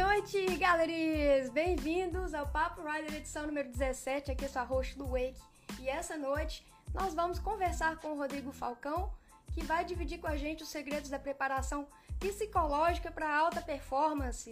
[0.00, 1.50] noite, galerinhas!
[1.50, 5.38] Bem-vindos ao Papo Rider edição número 17, aqui é sua host do Wake.
[5.78, 9.12] E essa noite nós vamos conversar com o Rodrigo Falcão,
[9.52, 11.86] que vai dividir com a gente os segredos da preparação
[12.18, 14.50] psicológica para alta performance.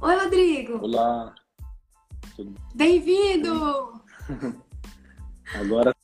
[0.00, 0.78] Oi, Rodrigo!
[0.82, 1.34] Olá!
[2.74, 4.02] Bem-vindo!
[5.60, 5.94] Agora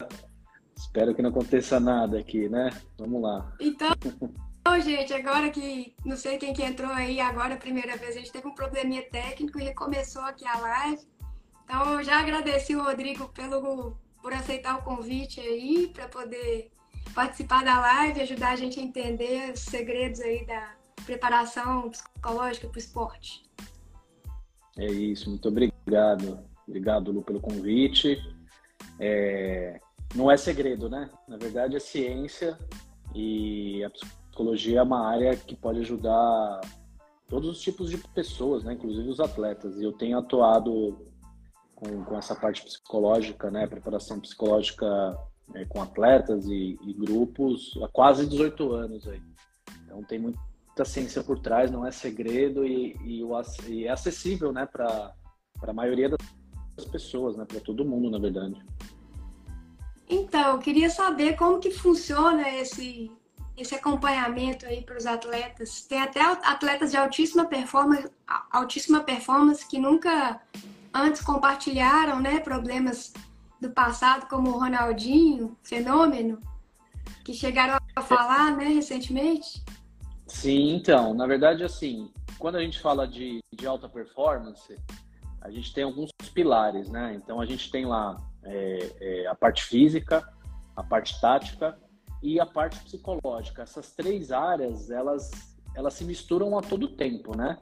[0.77, 2.68] espero que não aconteça nada aqui, né?
[2.98, 3.54] Vamos lá.
[3.58, 3.88] Então,
[4.66, 8.19] Bom, gente, agora que não sei quem que entrou aí agora a primeira vez, a
[8.19, 11.02] gente teve um probleminha técnico e recomeçou aqui a live.
[11.62, 16.73] Então, já agradeci o Rodrigo pelo, por aceitar o convite aí para poder
[17.15, 20.74] participar da live ajudar a gente a entender os segredos aí da
[21.07, 23.45] preparação psicológica para o esporte.
[24.77, 26.41] É isso, muito obrigado.
[26.66, 28.19] Obrigado, Lu, pelo convite.
[28.98, 29.80] É...
[30.12, 31.09] Não é segredo, né?
[31.29, 32.59] Na verdade, é ciência
[33.15, 34.26] e a psicologia
[34.74, 36.60] é uma área que pode ajudar
[37.29, 38.74] todos os tipos de pessoas, né?
[38.74, 39.76] inclusive os atletas.
[39.76, 40.98] E eu tenho atuado
[41.74, 43.66] com, com essa parte psicológica, né?
[43.66, 44.87] preparação psicológica
[45.54, 49.09] é, com atletas e, e, grupos há quase 18 anos.
[49.09, 49.20] Aí.
[49.84, 53.23] Então tem muita ciência por trás, não é segredo e, e,
[53.68, 54.66] e é acessível né?
[54.66, 55.15] para
[55.62, 57.45] a maioria das pessoas, né?
[57.45, 58.62] para todo mundo, na verdade.
[60.09, 63.10] Então, eu queria saber como que funciona esse
[63.57, 65.82] esse acompanhamento aí para os atletas.
[65.82, 68.10] Tem até atletas de altíssima performance,
[68.50, 70.41] altíssima performance que nunca
[70.93, 73.12] antes compartilharam, né, problemas
[73.60, 76.41] do passado, como o Ronaldinho, fenômeno,
[77.25, 79.62] que chegaram a falar, né, recentemente.
[80.27, 84.77] Sim, então, na verdade, assim, quando a gente fala de, de alta performance,
[85.41, 87.15] a gente tem alguns pilares, né?
[87.15, 90.28] Então, a gente tem lá é, é, a parte física,
[90.75, 91.78] a parte tática
[92.27, 93.62] e a parte psicológica.
[93.62, 95.31] Essas três áreas, elas,
[95.77, 97.56] elas se misturam a todo tempo, né?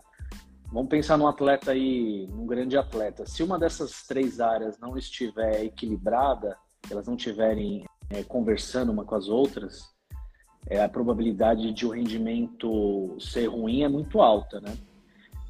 [0.73, 3.27] Vamos pensar num atleta aí, num grande atleta.
[3.27, 6.57] Se uma dessas três áreas não estiver equilibrada,
[6.91, 9.85] elas não estiverem é, conversando uma com as outras,
[10.67, 14.75] é, a probabilidade de o rendimento ser ruim é muito alta, né?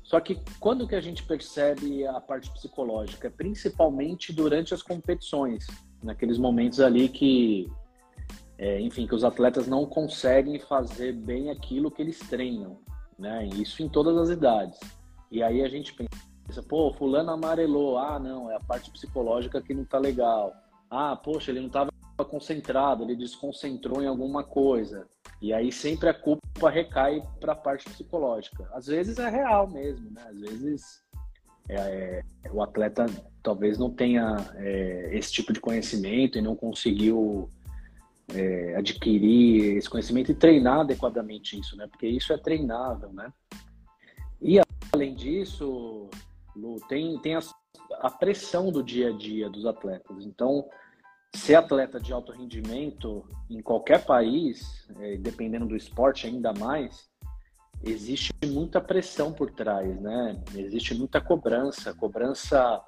[0.02, 3.30] Só que quando que a gente percebe a parte psicológica?
[3.30, 5.66] Principalmente durante as competições,
[6.02, 7.70] naqueles momentos ali que
[8.58, 12.78] é, enfim, que os atletas não conseguem fazer bem aquilo que eles treinam,
[13.18, 13.46] né?
[13.46, 14.78] Isso em todas as idades.
[15.30, 19.74] E aí a gente pensa, pô, fulano amarelou, ah, não, é a parte psicológica que
[19.74, 20.52] não tá legal.
[20.88, 21.90] Ah, poxa, ele não estava
[22.28, 25.06] concentrado, ele desconcentrou em alguma coisa.
[25.42, 28.68] E aí sempre a culpa recai para a parte psicológica.
[28.72, 30.22] Às vezes é real mesmo, né?
[30.28, 31.04] Às vezes
[31.68, 33.06] é, é, o atleta
[33.42, 37.48] talvez não tenha é, esse tipo de conhecimento e não conseguiu
[38.32, 41.86] é, adquirir esse conhecimento e treinar adequadamente isso, né?
[41.86, 43.32] Porque isso é treinável, né?
[44.40, 44.60] E
[44.92, 46.08] além disso,
[46.54, 47.40] Lu, tem, tem a,
[48.00, 50.24] a pressão do dia a dia dos atletas.
[50.24, 50.68] Então,
[51.34, 57.08] ser atleta de alto rendimento em qualquer país, é, dependendo do esporte ainda mais,
[57.82, 60.42] existe muita pressão por trás, né?
[60.54, 62.82] Existe muita cobrança, cobrança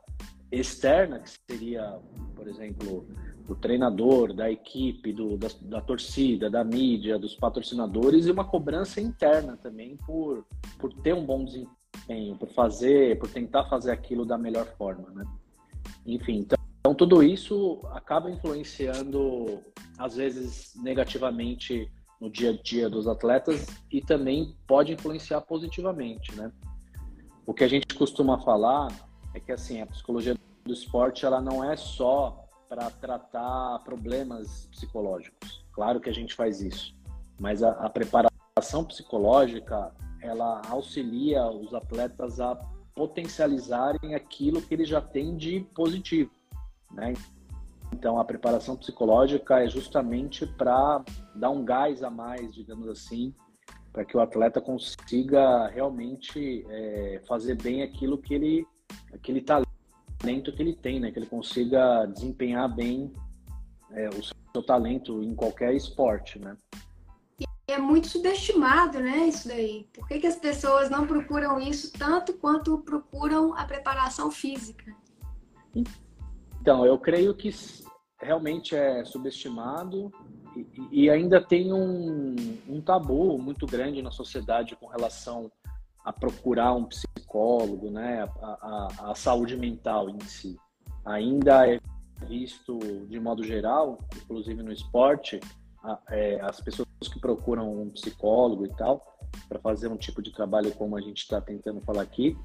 [0.51, 1.99] externa, que seria,
[2.35, 3.07] por exemplo,
[3.47, 9.01] do treinador, da equipe, do, da, da, torcida, da mídia, dos patrocinadores e uma cobrança
[9.01, 10.45] interna também por,
[10.79, 15.25] por ter um bom desempenho, por fazer, por tentar fazer aquilo da melhor forma, né?
[16.05, 19.61] Enfim, então, então tudo isso acaba influenciando
[19.97, 21.91] às vezes negativamente
[22.21, 26.51] no dia a dia dos atletas e também pode influenciar positivamente, né?
[27.47, 28.89] O que a gente costuma falar
[29.33, 35.65] é que assim a psicologia do esporte ela não é só para tratar problemas psicológicos.
[35.73, 36.95] Claro que a gente faz isso,
[37.39, 42.57] mas a, a preparação psicológica ela auxilia os atletas a
[42.95, 46.31] potencializarem aquilo que eles já têm de positivo,
[46.93, 47.13] né?
[47.93, 53.35] Então a preparação psicológica é justamente para dar um gás a mais, digamos assim,
[53.93, 58.67] para que o atleta consiga realmente é, fazer bem aquilo que ele,
[59.13, 59.66] aquele talento
[60.19, 61.11] talento que ele tem, né?
[61.11, 63.13] Que ele consiga desempenhar bem
[63.93, 66.57] é, o seu talento em qualquer esporte, né?
[67.41, 69.27] E é muito subestimado, né?
[69.27, 69.89] Isso daí.
[69.93, 74.95] Por que, que as pessoas não procuram isso tanto quanto procuram a preparação física?
[76.61, 77.51] Então, eu creio que
[78.21, 80.11] realmente é subestimado
[80.57, 82.35] e, e ainda tem um,
[82.69, 85.51] um tabu muito grande na sociedade com relação
[86.07, 88.29] a procurar um psicólogo, né?
[88.41, 90.57] A, a, a, saúde mental em si.
[91.05, 91.81] Ainda é
[92.29, 95.41] visto de modo geral, inclusive no esporte,
[95.83, 99.19] a, é, as pessoas que procuram um psicólogo e tal,
[99.49, 102.39] para fazer um tipo de trabalho como a gente está tentando falar aqui,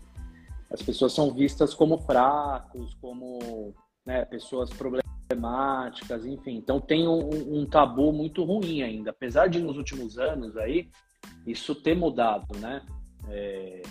[0.72, 6.56] as pessoas são vistas como fracos, como né, pessoas problemáticas, enfim.
[6.56, 10.90] Então tem um, um, tabu muito ruim ainda, apesar de nos últimos anos aí
[11.46, 12.81] isso ter mudado, né?
[13.30, 13.82] É,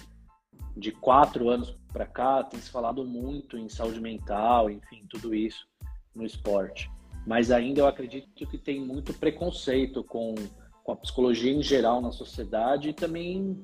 [0.76, 5.66] de quatro anos para cá tem se falado muito em saúde mental, enfim, tudo isso
[6.14, 6.90] no esporte.
[7.26, 10.34] Mas ainda eu acredito que tem muito preconceito com,
[10.82, 13.60] com a psicologia em geral na sociedade e também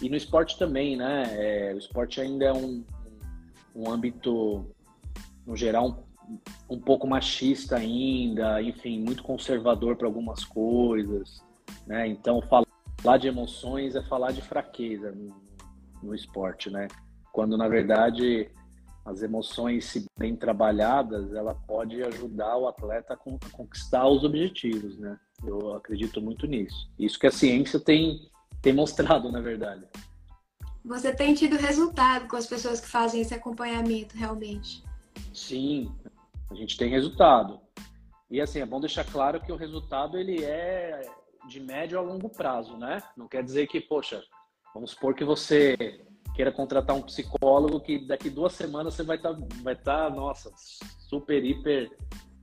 [0.00, 1.24] e no esporte também, né?
[1.30, 2.84] É, o esporte ainda é um,
[3.74, 4.66] um âmbito,
[5.46, 11.42] no geral, um, um pouco machista ainda, enfim, muito conservador para algumas coisas,
[11.86, 12.06] né?
[12.06, 12.42] Então,
[13.18, 15.34] de emoções é falar de fraqueza no,
[16.02, 16.88] no esporte, né?
[17.32, 18.50] Quando, na verdade,
[19.04, 25.16] as emoções, se bem trabalhadas, ela pode ajudar o atleta a conquistar os objetivos, né?
[25.44, 26.90] Eu acredito muito nisso.
[26.98, 28.28] Isso que a ciência tem
[28.60, 29.86] tem mostrado, na verdade.
[30.84, 34.82] Você tem tido resultado com as pessoas que fazem esse acompanhamento, realmente?
[35.32, 35.92] Sim,
[36.50, 37.60] a gente tem resultado.
[38.28, 41.08] E assim, é bom deixar claro que o resultado ele é
[41.48, 43.02] de médio a longo prazo, né?
[43.16, 44.22] Não quer dizer que, poxa,
[44.74, 46.04] vamos supor que você
[46.34, 50.52] queira contratar um psicólogo que daqui duas semanas você vai estar, tá, vai tá, nossa,
[51.08, 51.90] super, hiper,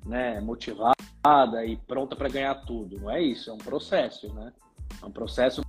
[0.06, 3.00] né, motivada e pronta para ganhar tudo.
[3.00, 4.52] Não é isso, é um processo, né?
[5.02, 5.62] É um processo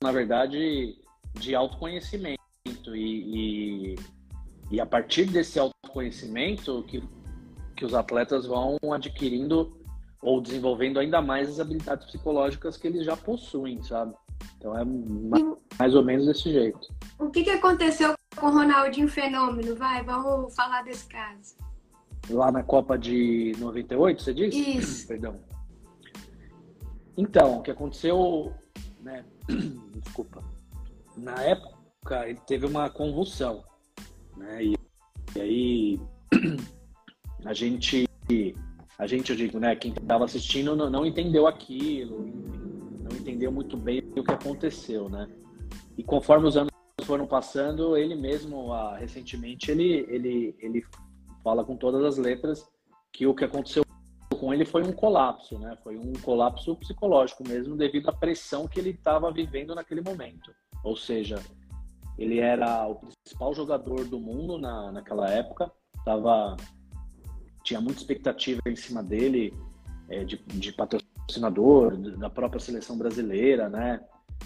[0.00, 0.96] na verdade,
[1.34, 2.38] de autoconhecimento.
[2.94, 3.96] E, e,
[4.70, 7.02] e a partir desse autoconhecimento que,
[7.76, 9.77] que os atletas vão adquirindo
[10.22, 14.14] ou desenvolvendo ainda mais as habilidades psicológicas que eles já possuem, sabe?
[14.56, 14.84] Então é
[15.78, 16.88] mais ou menos desse jeito.
[17.18, 19.76] O que, que aconteceu com o Ronaldinho Fenômeno?
[19.76, 21.56] Vai, vamos falar desse caso.
[22.30, 24.78] Lá na Copa de 98, você disse?
[24.78, 25.06] Isso.
[25.08, 25.34] Perdão.
[27.16, 28.52] Então, o que aconteceu,
[29.00, 29.24] né?
[30.02, 30.42] desculpa,
[31.16, 33.64] na época ele teve uma convulsão,
[34.36, 34.64] né?
[34.64, 34.76] E,
[35.34, 36.00] e aí
[37.44, 38.08] a gente,
[38.98, 39.76] a gente, eu digo, né?
[39.76, 42.26] Quem estava assistindo não, não, entendeu aquilo,
[43.08, 45.28] não entendeu muito bem o que aconteceu, né?
[45.96, 46.72] E conforme os anos
[47.04, 50.84] foram passando, ele mesmo, ah, recentemente, ele, ele, ele
[51.44, 52.68] fala com todas as letras
[53.12, 53.84] que o que aconteceu
[54.38, 55.78] com ele foi um colapso, né?
[55.84, 60.52] Foi um colapso psicológico mesmo, devido à pressão que ele estava vivendo naquele momento.
[60.82, 61.40] Ou seja,
[62.18, 65.70] ele era o principal jogador do mundo na, naquela época,
[66.04, 66.56] tava,
[67.68, 69.52] tinha muita expectativa em cima dele,
[70.08, 74.00] é, de, de patrocinador, da própria seleção brasileira, né?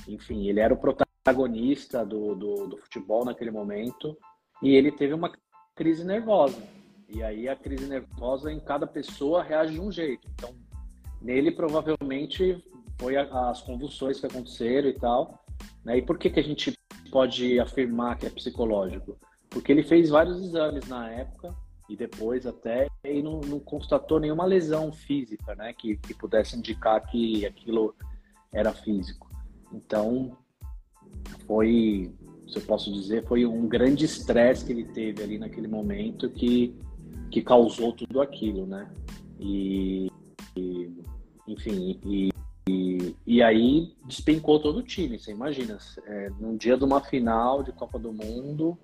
[0.09, 4.17] Enfim, ele era o protagonista do, do, do futebol naquele momento
[4.61, 5.33] e ele teve uma
[5.77, 6.61] crise nervosa
[7.09, 10.27] e aí a crise nervosa em cada pessoa reage de um jeito.
[10.35, 10.53] Então,
[11.21, 12.65] nele provavelmente
[12.99, 15.45] foi as convulsões que aconteceram e tal.
[15.85, 15.99] Né?
[15.99, 16.77] E por que, que a gente
[17.13, 19.17] pode afirmar que é psicológico?
[19.49, 21.55] Porque ele fez vários exames na época
[21.89, 25.73] e depois até e não, não constatou nenhuma lesão física, né?
[25.73, 27.95] Que, que pudesse indicar que aquilo
[28.53, 29.31] era físico.
[29.73, 30.37] Então,
[31.47, 32.13] foi,
[32.49, 36.75] se eu posso dizer, foi um grande estresse que ele teve ali naquele momento que
[37.33, 38.89] que causou tudo aquilo, né?
[39.41, 40.09] E,
[40.55, 40.93] e
[41.49, 42.31] enfim, e,
[42.69, 47.63] e, e, aí despencou todo o time, você imagina, é, num dia de uma final
[47.63, 48.79] de Copa do Mundo,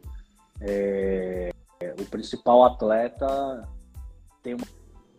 [0.61, 1.50] é,
[1.99, 3.68] o principal atleta
[4.42, 4.66] tem uma,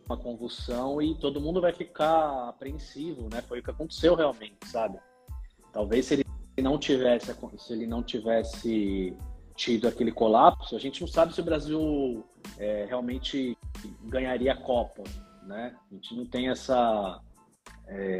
[0.06, 3.42] uma, convulsão e todo mundo vai ficar apreensivo, né?
[3.42, 5.00] Foi o que aconteceu realmente, sabe?
[5.72, 6.26] Talvez se ele
[6.62, 9.16] não tivesse, se ele não tivesse
[9.56, 12.26] tido aquele colapso, a gente não sabe se o Brasil
[12.58, 13.58] é, realmente
[14.04, 15.04] ganharia a Copa,
[15.44, 15.76] né?
[15.92, 17.22] A gente não tem essa...
[17.88, 18.20] É,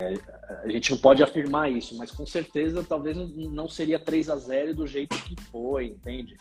[0.00, 0.14] é,
[0.62, 4.74] a gente não pode afirmar isso, mas com certeza talvez não seria 3 a 0
[4.74, 6.36] do jeito que foi, entende?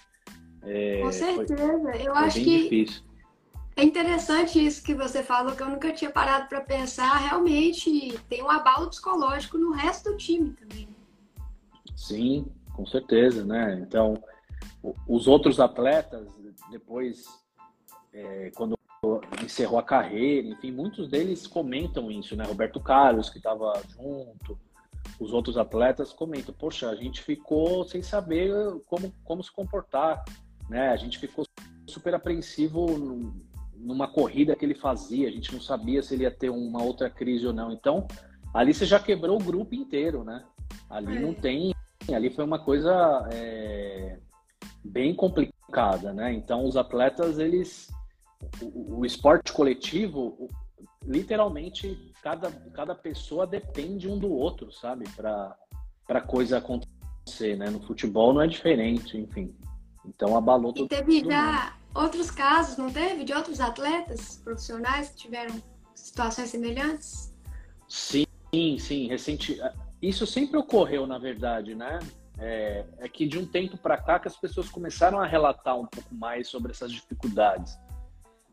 [0.68, 1.56] É, com certeza.
[1.56, 3.04] Foi, eu foi acho que difícil.
[3.76, 7.16] é interessante isso que você falou, que eu nunca tinha parado para pensar.
[7.18, 10.88] Realmente tem um abalo psicológico no resto do time também.
[11.96, 13.80] Sim, com certeza, né?
[13.82, 14.22] Então,
[15.08, 16.28] os outros atletas,
[16.70, 17.26] depois,
[18.14, 18.78] é, quando
[19.44, 22.44] encerrou a carreira, enfim, muitos deles comentam isso, né?
[22.46, 24.60] Roberto Carlos, que estava junto,
[25.20, 28.52] os outros atletas comentam: Poxa, a gente ficou sem saber
[28.86, 30.24] como, como se comportar,
[30.70, 30.90] né?
[30.90, 31.46] A gente ficou
[31.88, 32.86] super apreensivo
[33.76, 37.10] numa corrida que ele fazia, a gente não sabia se ele ia ter uma outra
[37.10, 37.72] crise ou não.
[37.72, 38.08] Então,
[38.54, 40.44] ali você já quebrou o grupo inteiro, né?
[40.90, 41.20] Ali é.
[41.20, 41.74] não tem
[42.14, 44.18] ali foi uma coisa é,
[44.84, 46.34] bem complicada, né?
[46.34, 47.90] Então os atletas eles
[48.62, 50.48] o, o esporte coletivo
[51.06, 55.06] literalmente cada, cada pessoa depende um do outro, sabe?
[55.16, 57.70] Para coisa acontecer, né?
[57.70, 59.56] No futebol não é diferente, enfim.
[60.08, 63.24] Então abalou todo E teve já outros casos, não teve?
[63.24, 65.62] De outros atletas profissionais que tiveram
[65.94, 67.34] situações semelhantes?
[67.88, 68.26] Sim,
[68.80, 69.08] sim.
[69.08, 69.60] Recente...
[70.02, 72.00] Isso sempre ocorreu, na verdade, né?
[72.40, 75.88] É, é que de um tempo para cá que as pessoas começaram a relatar um
[75.88, 77.78] pouco mais sobre essas dificuldades.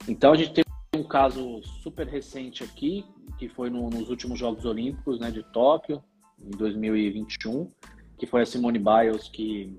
[0.08, 0.64] Então a gente tem
[0.96, 3.04] um caso super recente aqui,
[3.38, 6.02] que foi no, nos últimos Jogos Olímpicos né, de Tóquio,
[6.40, 7.68] em 2021,
[8.16, 9.76] que foi a Simone Biles que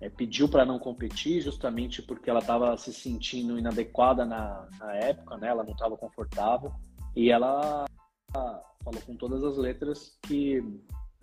[0.00, 5.36] é, pediu para não competir justamente porque ela estava se sentindo inadequada na, na época,
[5.36, 5.48] né?
[5.48, 6.72] Ela não estava confortável
[7.14, 7.84] e ela
[8.32, 10.64] falou com todas as letras que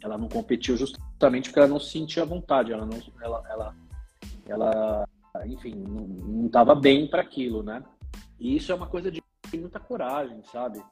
[0.02, 3.76] ela não competiu justamente porque ela não se sentia à vontade, ela não, ela, ela,
[4.46, 5.08] ela
[5.46, 7.84] enfim, não estava bem para aquilo, né?
[8.40, 9.22] E isso é uma coisa de
[9.54, 10.84] muita coragem, sabe?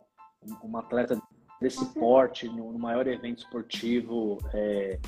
[0.63, 1.21] Uma atleta
[1.61, 4.99] desse porte, no, no maior evento esportivo, é,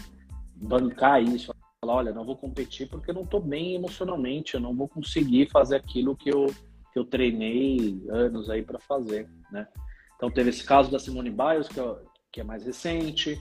[0.56, 1.52] bancar isso,
[1.88, 5.78] falar, olha, não vou competir porque não estou bem emocionalmente, eu não vou conseguir fazer
[5.78, 6.48] aquilo que eu,
[6.92, 9.68] que eu treinei anos aí para fazer, né?
[10.16, 11.96] Então teve esse caso da Simone Biles, que, é,
[12.32, 13.40] que é mais recente,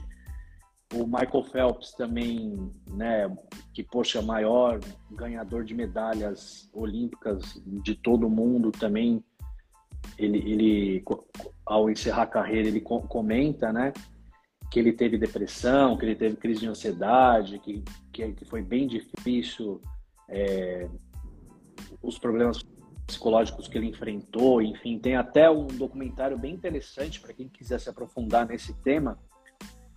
[0.93, 3.35] o Michael Phelps também, né,
[3.73, 4.79] que poxa, maior
[5.11, 9.21] ganhador de medalhas olímpicas de todo o mundo também,
[10.17, 11.03] ele, ele
[11.65, 13.91] ao encerrar a carreira, ele comenta, né,
[14.69, 18.87] que ele teve depressão, que ele teve crise de ansiedade, que, que, que foi bem
[18.87, 19.81] difícil
[20.27, 20.87] é,
[22.01, 22.63] os problemas
[23.05, 27.89] psicológicos que ele enfrentou, enfim, tem até um documentário bem interessante para quem quiser se
[27.89, 29.17] aprofundar nesse tema,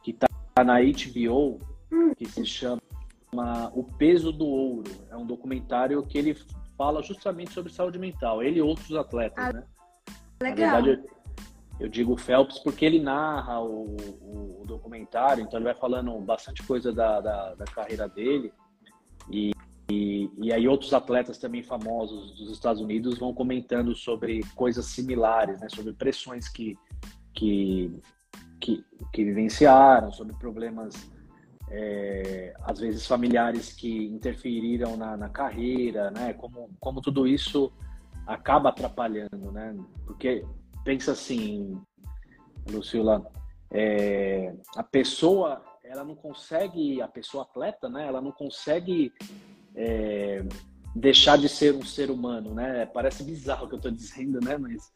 [0.02, 0.28] que está
[0.64, 1.58] na HBO,
[2.16, 2.80] que se chama
[3.74, 4.90] O Peso do Ouro.
[5.10, 6.36] É um documentário que ele
[6.78, 9.64] fala justamente sobre saúde mental, ele e outros atletas, ah, né?
[10.40, 10.70] Legal.
[10.70, 11.08] Na verdade,
[11.80, 16.62] eu digo Phelps porque ele narra o, o, o, documentário, então ele vai falando bastante
[16.62, 18.52] coisa da, da, da carreira dele.
[19.30, 19.52] E,
[19.90, 25.58] e, e, aí outros atletas também famosos dos Estados Unidos vão comentando sobre coisas similares,
[25.58, 25.68] né?
[25.70, 26.76] Sobre pressões que,
[27.32, 27.90] que,
[28.60, 31.10] que, que vivenciaram, sobre problemas,
[31.70, 36.34] é, às vezes familiares que interferiram na, na carreira, né?
[36.34, 37.72] Como, como tudo isso
[38.26, 39.74] acaba atrapalhando, né?
[40.04, 40.44] Porque
[40.84, 41.80] pensa assim,
[42.70, 43.24] Lucila,
[43.70, 48.06] é, a pessoa, ela não consegue, a pessoa atleta, né?
[48.06, 49.12] Ela não consegue
[49.74, 50.44] é,
[50.94, 52.86] deixar de ser um ser humano, né?
[52.86, 54.56] Parece bizarro o que eu estou dizendo, né?
[54.58, 54.92] Mas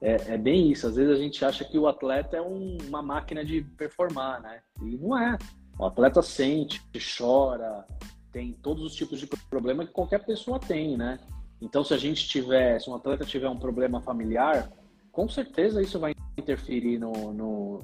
[0.00, 0.86] é, é, bem isso.
[0.86, 4.60] Às vezes a gente acha que o atleta é um, uma máquina de performar, né?
[4.82, 5.36] E não é.
[5.78, 6.80] O atleta sente,
[7.18, 7.84] chora,
[8.32, 11.18] tem todos os tipos de problema que qualquer pessoa tem, né?
[11.60, 14.70] Então, se a gente tiver, se um atleta tiver um problema familiar,
[15.16, 17.80] com certeza isso vai interferir no, no,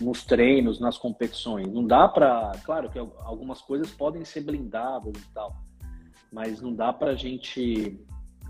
[0.00, 1.68] nos treinos, nas competições.
[1.68, 5.54] Não dá para, claro que algumas coisas podem ser blindadas e tal,
[6.32, 8.00] mas não dá para a gente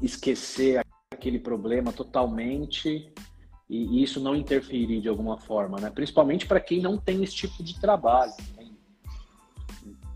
[0.00, 0.80] esquecer
[1.12, 3.12] aquele problema totalmente
[3.68, 5.90] e, isso não interferir de alguma forma, né?
[5.90, 8.32] Principalmente para quem não tem esse tipo de trabalho.
[8.56, 8.70] Né?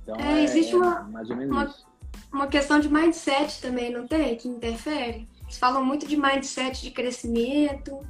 [0.04, 1.86] Então é, existe é uma, mais ou menos uma, isso.
[2.32, 4.36] uma questão de mindset também, não tem?
[4.36, 5.26] Que interfere?
[5.56, 8.00] Falam muito de mindset de crescimento.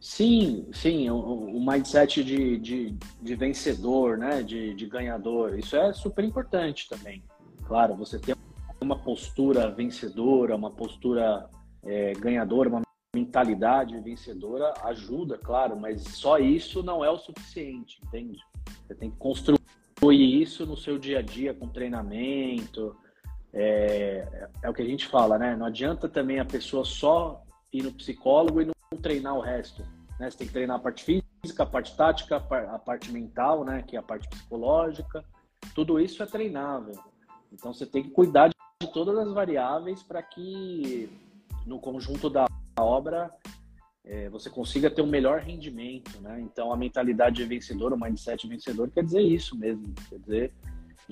[0.00, 4.42] Sim, sim, o, o mindset de, de, de, vencedor, né?
[4.42, 5.58] De, de ganhador.
[5.58, 7.22] Isso é super importante também.
[7.64, 8.34] Claro, você tem
[8.80, 11.48] uma postura vencedora, uma postura
[11.84, 12.82] é, ganhadora, uma
[13.14, 18.38] mentalidade vencedora ajuda, claro, mas só isso não é o suficiente, entende?
[18.86, 19.60] Você tem que construir
[20.40, 22.96] isso no seu dia a dia com treinamento,
[23.52, 25.54] é, é o que a gente fala, né?
[25.54, 27.42] Não adianta também a pessoa só
[27.72, 29.82] ir no psicólogo e não treinar o resto.
[30.18, 30.30] Né?
[30.30, 33.82] Você tem que treinar a parte física, a parte tática, a parte mental, né?
[33.82, 35.24] Que é a parte psicológica.
[35.74, 36.94] Tudo isso é treinável.
[37.52, 41.10] Então você tem que cuidar de todas as variáveis para que
[41.66, 42.46] no conjunto da
[42.78, 43.30] obra
[44.04, 46.40] é, você consiga ter um melhor rendimento, né?
[46.40, 50.54] Então a mentalidade vencedora, o mindset vencedor quer dizer isso mesmo, quer dizer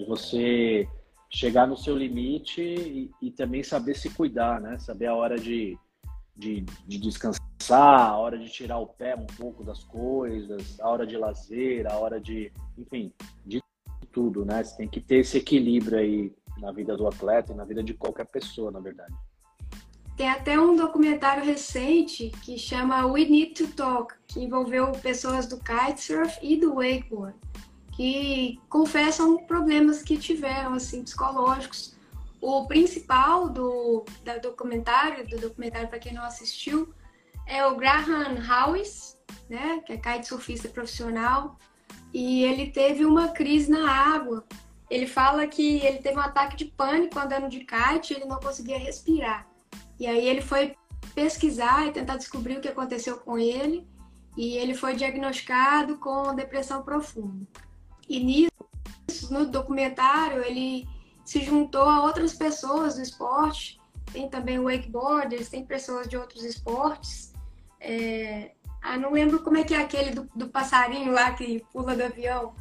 [0.09, 0.89] você
[1.31, 4.77] chegar no seu limite e, e, também saber se cuidar, né?
[4.79, 5.79] Saber a hora de,
[6.37, 11.07] de, de, descansar, a hora de tirar o pé um pouco das coisas, a hora
[11.07, 13.13] de lazer, a hora de, enfim,
[13.47, 13.63] de
[14.11, 14.65] tudo, né?
[14.65, 17.95] Você tem que ter esse equilíbrio aí na vida do atleta e na vida de
[17.95, 19.15] qualquer pessoa, na verdade.
[20.17, 25.59] Tem até um documentário recente que chama We Need to Talk, que envolveu pessoas do
[25.59, 27.39] kitesurf e do wakeboard
[28.01, 31.95] que confessam problemas que tiveram, assim, psicológicos.
[32.41, 36.95] O principal do, do documentário, do documentário para quem não assistiu,
[37.47, 39.19] é o Graham Howes,
[39.51, 41.59] né, que é kitesurfista profissional,
[42.11, 44.47] e ele teve uma crise na água
[44.89, 48.41] ele fala que ele teve um ataque de pânico andando de kite e ele não
[48.41, 49.47] conseguia respirar.
[50.01, 50.75] E aí ele foi
[51.15, 53.87] pesquisar e tentar descobrir o que aconteceu com ele
[54.37, 57.47] e ele foi diagnosticado com depressão profunda.
[58.11, 60.89] E nisso, no documentário, ele
[61.25, 63.81] se juntou a outras pessoas do esporte,
[64.13, 67.33] tem também wakeboarders, tem pessoas de outros esportes.
[67.79, 68.51] É...
[68.83, 72.03] Ah, não lembro como é que é aquele do, do passarinho lá que pula do
[72.03, 72.53] avião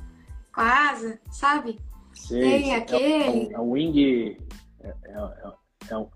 [0.54, 1.80] com a asa, sabe?
[2.14, 3.52] Sei, tem aquele.
[3.52, 4.38] É, o wing.
[4.82, 5.54] É, é,
[5.90, 6.10] é, um,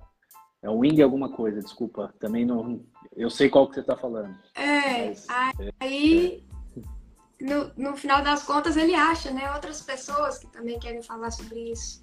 [0.62, 2.14] é um wing alguma coisa, desculpa.
[2.20, 2.86] Também não.
[3.16, 4.36] Eu sei qual que você está falando.
[4.54, 5.26] É, mas,
[5.80, 6.46] aí.
[7.44, 9.54] No, no final das contas, ele acha, né?
[9.54, 12.02] Outras pessoas que também querem falar sobre isso.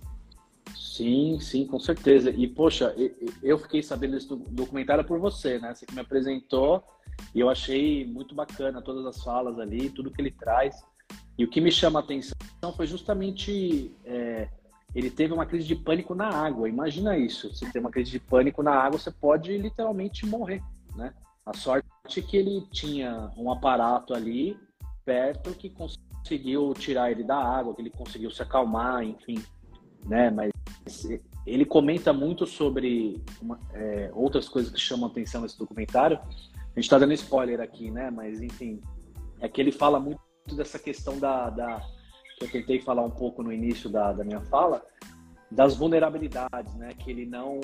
[0.76, 2.28] Sim, sim, com certeza.
[2.28, 2.94] E, poxa,
[3.42, 5.75] eu fiquei sabendo desse documentário por você, né?
[5.75, 6.85] Você que me apresentou
[7.35, 10.85] e eu achei muito bacana todas as falas ali, tudo que ele traz.
[11.38, 12.37] E o que me chama a atenção
[12.76, 14.47] foi justamente é,
[14.94, 16.68] ele teve uma crise de pânico na água.
[16.68, 17.49] Imagina isso.
[17.49, 20.62] Você tem uma crise de pânico na água, você pode literalmente morrer,
[20.94, 21.14] né?
[21.47, 24.59] A sorte é que ele tinha um aparato ali
[25.04, 29.42] perto que conseguiu tirar ele da água, que ele conseguiu se acalmar, enfim,
[30.07, 30.30] né?
[30.30, 30.50] Mas
[31.47, 36.19] ele comenta muito sobre uma, é, outras coisas que chamam atenção nesse documentário.
[36.19, 38.11] A gente está dando spoiler aqui, né?
[38.11, 38.80] Mas enfim,
[39.40, 40.21] é que ele fala muito
[40.54, 41.80] dessa questão da, da
[42.38, 44.83] que eu tentei falar um pouco no início da, da minha fala,
[45.50, 46.95] das vulnerabilidades, né?
[46.95, 47.61] Que ele não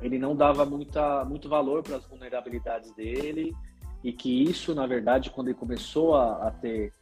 [0.00, 3.54] ele não dava muita, muito valor para as vulnerabilidades dele
[4.02, 6.92] e que isso, na verdade, quando ele começou a, a ter,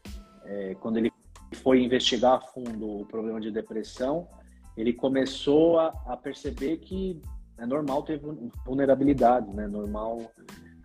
[0.44, 1.12] é, quando ele
[1.54, 4.28] foi investigar a fundo o problema de depressão,
[4.76, 7.20] ele começou a, a perceber que
[7.58, 8.20] é normal ter
[8.64, 9.66] vulnerabilidade, né?
[9.66, 10.30] Normal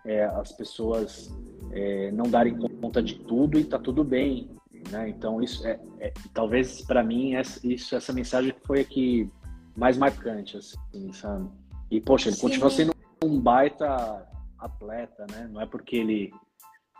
[0.06, 1.34] é, as pessoas
[1.72, 4.50] é, não darem conta de tudo e tá tudo bem,
[4.92, 5.10] né?
[5.10, 9.30] Então isso é, é talvez para mim essa, isso essa mensagem foi aqui
[9.76, 11.50] mais marcante, assim, sabe?
[11.90, 12.42] E poxa, ele Sim.
[12.42, 14.28] continua sendo um baita
[14.60, 15.48] atleta, né?
[15.52, 16.34] Não é porque ele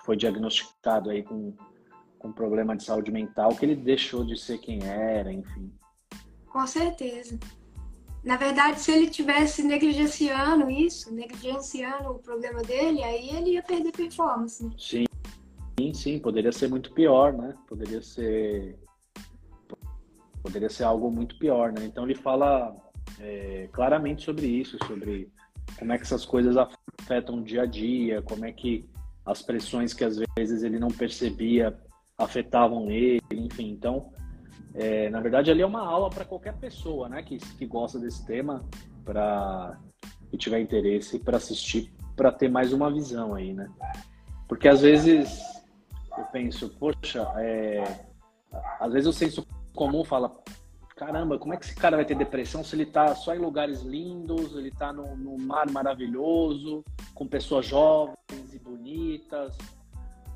[0.04, 1.54] foi diagnosticado aí com
[2.26, 5.72] com problema de saúde mental que ele deixou de ser quem era, enfim.
[6.48, 7.38] Com certeza.
[8.24, 13.92] Na verdade, se ele tivesse negligenciando isso, negligenciando o problema dele, aí ele ia perder
[13.92, 14.66] performance.
[14.66, 14.72] Né?
[14.80, 15.06] Sim,
[15.80, 17.54] sim, sim, poderia ser muito pior, né?
[17.68, 18.80] Poderia ser
[20.42, 21.86] poderia ser algo muito pior, né?
[21.86, 22.76] Então ele fala
[23.20, 25.32] é, claramente sobre isso, sobre
[25.78, 26.56] como é que essas coisas
[27.00, 28.88] afetam o dia a dia, como é que
[29.26, 31.78] as pressões que às vezes ele não percebia
[32.18, 33.72] afetavam ele, enfim.
[33.72, 34.12] Então
[34.76, 38.26] é, na verdade, ali é uma aula para qualquer pessoa, né, que, que gosta desse
[38.26, 38.66] tema,
[39.06, 39.80] para
[40.30, 43.70] que tiver interesse para assistir, para ter mais uma visão aí, né?
[44.50, 45.42] Porque às vezes
[46.18, 47.84] eu penso, poxa, é...
[48.80, 50.36] às vezes o senso comum fala,
[50.96, 53.82] caramba, como é que esse cara vai ter depressão se ele está só em lugares
[53.82, 59.58] lindos, ele no, no, mar maravilhoso, com pessoas jovens e bonitas,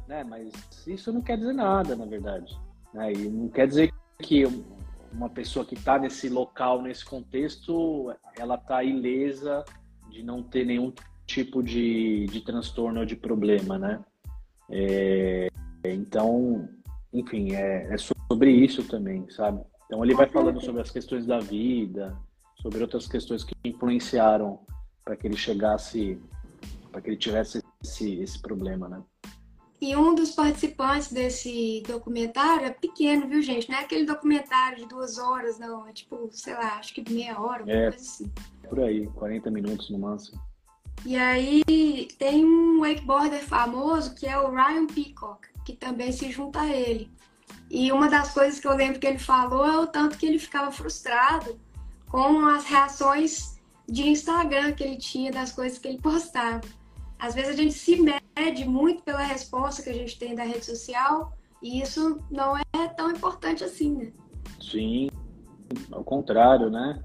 [0.08, 0.24] né?
[0.24, 0.52] Mas
[0.86, 2.58] isso não quer dizer nada, na verdade.
[2.94, 3.14] Né?
[3.14, 4.44] E não quer dizer que
[5.12, 9.64] uma pessoa que está nesse local, nesse contexto, ela está ilesa
[10.10, 10.94] de não ter nenhum
[11.26, 14.04] tipo de, de transtorno ou de problema, né?
[14.70, 15.48] É,
[15.84, 16.68] então,
[17.14, 19.62] enfim, é, é, sobre isso também, sabe?
[19.90, 22.16] Então ele vai falando sobre as questões da vida,
[22.62, 24.60] sobre outras questões que influenciaram
[25.04, 26.22] para que ele chegasse,
[26.92, 29.02] para que ele tivesse esse, esse problema, né?
[29.82, 33.68] E um dos participantes desse documentário é pequeno, viu, gente?
[33.68, 35.88] Não é aquele documentário de duas horas, não.
[35.88, 38.32] É tipo, sei lá, acho que meia hora, uma é, coisa assim.
[38.68, 40.40] Por aí, 40 minutos no máximo.
[41.04, 41.64] E aí
[42.20, 47.10] tem um wakeboarder famoso que é o Ryan Peacock, que também se junta a ele.
[47.70, 50.40] E uma das coisas que eu lembro que ele falou é o tanto que ele
[50.40, 51.60] ficava frustrado
[52.08, 56.62] com as reações de Instagram que ele tinha das coisas que ele postava.
[57.20, 60.66] Às vezes a gente se mede muito pela resposta que a gente tem da rede
[60.66, 64.14] social e isso não é tão importante assim, né?
[64.62, 65.10] Sim,
[65.92, 67.02] ao contrário, né?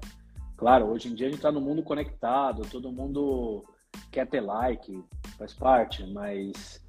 [0.57, 3.63] Claro, hoje em dia a gente está no mundo conectado, todo mundo
[4.11, 5.03] quer ter like,
[5.37, 6.81] faz parte, mas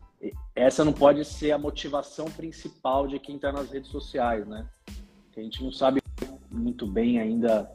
[0.55, 4.66] essa não pode ser a motivação principal de quem está nas redes sociais, né?
[5.37, 6.00] A gente não sabe
[6.50, 7.70] muito bem ainda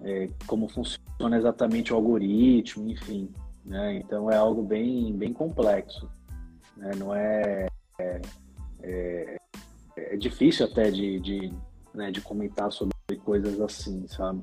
[0.00, 3.32] é, como funciona exatamente o algoritmo, enfim.
[3.64, 3.96] Né?
[3.96, 6.10] Então é algo bem, bem complexo.
[6.76, 6.90] Né?
[6.96, 7.68] Não é,
[8.00, 8.20] é,
[8.82, 9.36] é,
[9.96, 11.52] é difícil até de, de,
[11.94, 14.42] né, de comentar sobre coisas assim, sabe?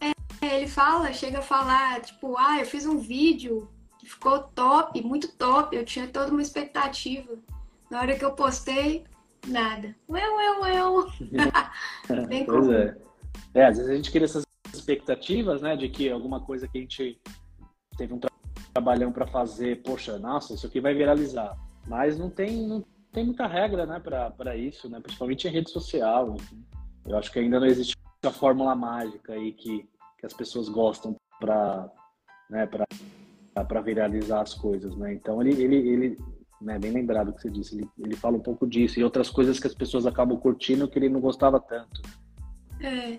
[0.00, 3.68] É, ele fala, chega a falar, tipo, ah, eu fiz um vídeo
[4.02, 7.38] que ficou top, muito top, eu tinha toda uma expectativa.
[7.88, 9.04] Na hora que eu postei,
[9.46, 9.94] nada.
[10.08, 10.42] Ué, ué.
[12.26, 12.72] Bem pois comum.
[12.72, 12.96] é.
[13.54, 16.80] É, às vezes a gente cria essas expectativas, né, de que alguma coisa que a
[16.80, 17.20] gente
[17.96, 18.30] teve um tra
[18.72, 21.56] trabalhão para fazer, poxa, nossa, isso aqui vai viralizar.
[21.86, 26.34] Mas não tem, não tem muita regra, né, para isso, né, principalmente em rede social.
[26.34, 26.64] Enfim.
[27.06, 29.86] Eu acho que ainda não existe a fórmula mágica aí que,
[30.18, 31.88] que as pessoas gostam para
[32.48, 32.66] né,
[33.54, 35.12] para viralizar as coisas, né?
[35.14, 36.18] Então ele, ele, ele
[36.60, 39.58] né, bem lembrado que você disse, ele, ele fala um pouco disso e outras coisas
[39.58, 42.00] que as pessoas acabam curtindo que ele não gostava tanto.
[42.80, 43.18] É.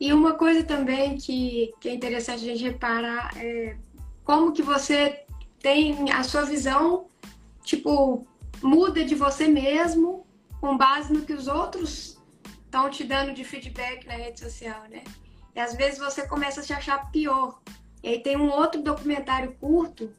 [0.00, 3.76] E uma coisa também que, que é interessante a gente reparar é
[4.24, 5.24] como que você
[5.60, 7.06] tem a sua visão,
[7.64, 8.26] tipo,
[8.62, 10.26] muda de você mesmo
[10.60, 12.18] com base no que os outros
[12.64, 15.02] estão te dando de feedback na rede social, né?
[15.54, 17.60] E às vezes você começa a se achar pior.
[18.02, 20.10] E aí tem um outro documentário curto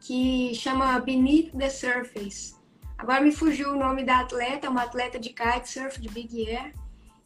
[0.00, 2.54] que chama Beneath the Surface.
[2.96, 6.74] Agora me fugiu o nome da atleta, uma atleta de kitesurf, de Big Air.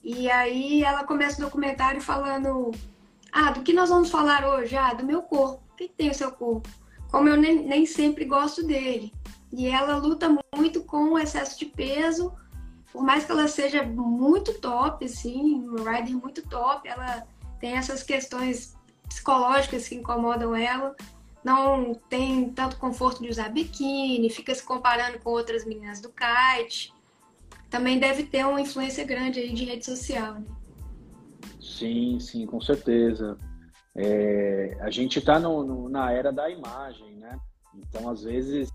[0.03, 2.73] E aí ela começa o documentário falando:
[3.31, 4.77] Ah, do que nós vamos falar hoje?
[4.77, 5.63] Ah, do meu corpo.
[5.73, 6.69] O que tem o seu corpo?
[7.11, 9.13] Como eu nem, nem sempre gosto dele.
[9.53, 12.33] E ela luta muito com o excesso de peso.
[12.93, 17.27] Por mais que ela seja muito top, assim, um rider muito top, ela
[17.61, 18.77] tem essas questões
[19.11, 20.97] psicológicas que incomodam ela.
[21.45, 26.93] Não tem tanto conforto de usar biquíni, fica se comparando com outras meninas do kite
[27.71, 30.45] também deve ter uma influência grande aí de rede social, né?
[31.61, 33.39] Sim, sim, com certeza.
[33.95, 37.39] É, a gente está na era da imagem, né?
[37.75, 38.71] Então, às vezes,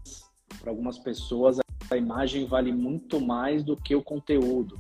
[0.62, 1.58] para algumas pessoas,
[1.92, 4.80] a imagem vale muito mais do que o conteúdo.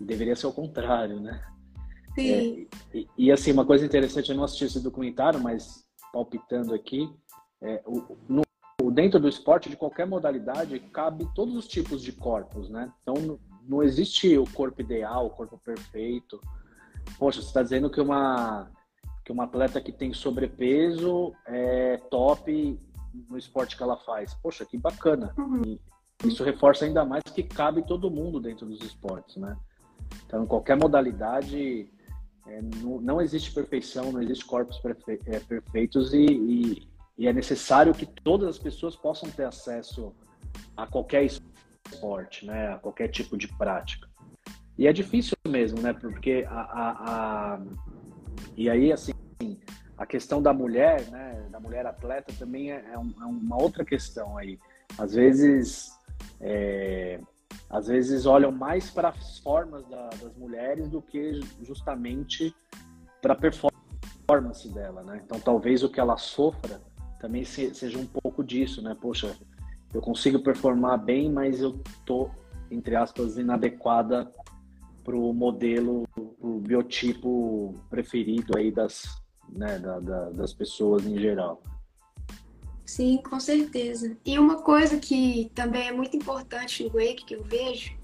[0.00, 1.42] Deveria ser o contrário, né?
[2.14, 2.68] Sim.
[2.92, 7.12] É, e, e, assim, uma coisa interessante, eu não assisti esse documentário, mas palpitando aqui,
[7.60, 8.44] é, o, no,
[8.92, 12.92] dentro do esporte, de qualquer modalidade, cabe todos os tipos de corpos, né?
[13.02, 16.40] Então, não existe o corpo ideal, o corpo perfeito.
[17.18, 18.70] Poxa, você está dizendo que uma,
[19.24, 22.78] que uma atleta que tem sobrepeso é top
[23.28, 24.34] no esporte que ela faz.
[24.34, 25.34] Poxa, que bacana.
[25.38, 25.78] Uhum.
[26.24, 29.56] isso reforça ainda mais que cabe todo mundo dentro dos esportes, né?
[30.26, 31.90] Então, qualquer modalidade,
[32.46, 37.32] é, não, não, existe perfeição, não existe corpos perfe é, perfeitos e, e, e é
[37.32, 40.14] necessário que todas as pessoas possam ter acesso
[40.76, 42.74] a qualquer esporte, né?
[42.74, 44.08] A qualquer tipo de prática.
[44.76, 45.92] E é difícil mesmo, né?
[45.92, 47.60] Porque a, a, a...
[48.56, 49.12] e aí assim
[49.96, 51.46] a questão da mulher, né?
[51.50, 54.58] Da mulher atleta também é, é, um, é uma outra questão aí.
[54.98, 55.92] Às vezes
[56.40, 57.20] é,
[57.74, 62.54] às vezes olham mais para as formas da, das mulheres do que justamente
[63.20, 65.20] para a performance dela, né?
[65.24, 66.80] Então talvez o que ela sofra
[67.18, 68.96] também seja um pouco disso, né?
[69.00, 69.36] Poxa,
[69.92, 72.30] eu consigo performar bem, mas eu tô,
[72.70, 74.30] entre aspas, inadequada
[75.02, 81.60] para o modelo, o biotipo preferido aí das, né, da, da, das pessoas em geral.
[82.84, 84.16] Sim, com certeza.
[84.24, 87.96] E uma coisa que também é muito importante no Wake, que eu vejo,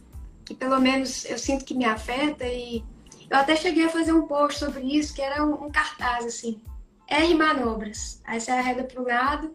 [0.44, 2.82] que pelo menos eu sinto que me afeta, e
[3.28, 6.60] eu até cheguei a fazer um post sobre isso, que era um, um cartaz, assim,
[7.06, 8.20] R manobras.
[8.24, 9.54] Aí você arreda para o lado,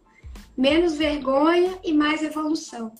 [0.55, 2.93] menos vergonha e mais evolução.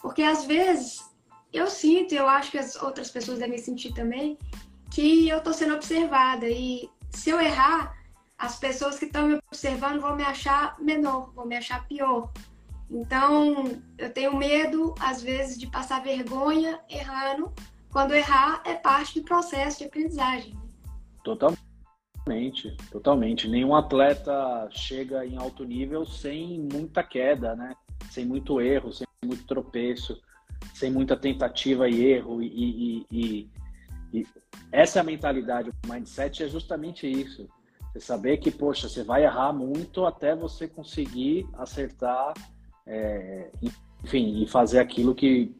[0.00, 1.10] Porque às vezes
[1.52, 4.38] eu sinto, eu acho que as outras pessoas devem sentir também,
[4.90, 6.48] que eu estou sendo observada.
[6.48, 7.94] E se eu errar,
[8.40, 12.32] as pessoas que estão me observando vão me achar menor, vão me achar pior.
[12.90, 17.52] Então, eu tenho medo, às vezes, de passar vergonha errando,
[17.92, 20.58] quando errar é parte do processo de aprendizagem.
[21.22, 21.70] Totalmente.
[22.24, 23.48] Totalmente, totalmente.
[23.48, 27.74] Nenhum atleta chega em alto nível sem muita queda, né?
[28.10, 30.20] Sem muito erro, sem muito tropeço,
[30.74, 32.42] sem muita tentativa e erro.
[32.42, 33.50] E, e, e,
[34.12, 34.26] e
[34.70, 37.48] essa é mentalidade, o mindset é justamente isso.
[37.92, 42.34] Você saber que, poxa, você vai errar muito até você conseguir acertar,
[42.86, 43.50] é,
[44.02, 45.54] enfim, e fazer aquilo que,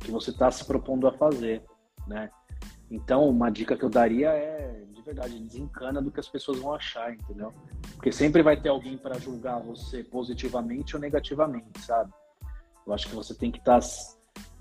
[0.00, 1.62] que você está se propondo a fazer,
[2.06, 2.30] né?
[2.90, 7.12] Então, uma dica que eu daria é verdade, desencana do que as pessoas vão achar,
[7.12, 7.52] entendeu?
[7.94, 12.12] Porque sempre vai ter alguém para julgar você positivamente ou negativamente, sabe?
[12.86, 13.80] Eu acho que você tem que estar.
[13.80, 13.86] Tá,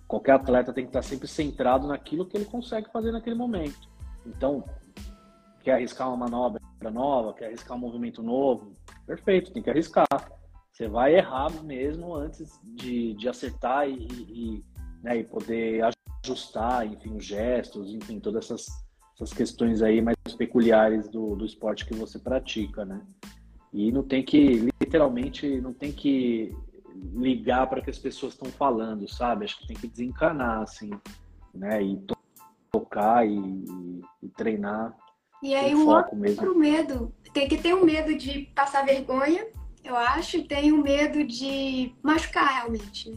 [0.08, 3.90] qualquer atleta tem que estar tá sempre centrado naquilo que ele consegue fazer naquele momento.
[4.26, 4.64] Então,
[5.64, 8.74] quer arriscar uma manobra nova, quer arriscar um movimento novo,
[9.06, 10.08] perfeito, tem que arriscar.
[10.72, 14.64] Você vai errar mesmo antes de, de acertar e, e,
[15.02, 15.84] né, e poder
[16.26, 18.84] ajustar, enfim, os gestos, enfim, todas essas
[19.16, 23.02] essas questões aí mais peculiares do, do esporte que você pratica, né?
[23.72, 26.56] E não tem que, literalmente, não tem que
[27.14, 29.46] ligar para que as pessoas estão falando, sabe?
[29.46, 30.92] Acho que tem que desencanar, assim,
[31.54, 31.82] né?
[31.82, 32.16] E to
[32.72, 33.64] tocar e,
[34.22, 34.96] e, treinar.
[35.44, 36.56] E aí o outro mesmo.
[36.56, 39.46] medo, tem que ter um medo de passar vergonha,
[39.84, 43.14] eu acho, e tem o um medo de machucar realmente.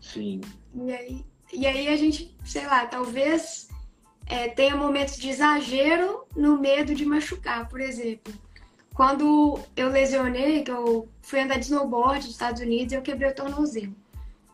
[0.00, 0.40] Sim.
[0.74, 3.68] E aí, e aí a gente, sei lá, talvez
[4.26, 8.32] é, tenha momentos de exagero no medo de machucar, por exemplo.
[8.94, 13.34] Quando eu lesionei, que eu fui andar de snowboard nos Estados Unidos, eu quebrei o
[13.34, 13.94] tornozelo.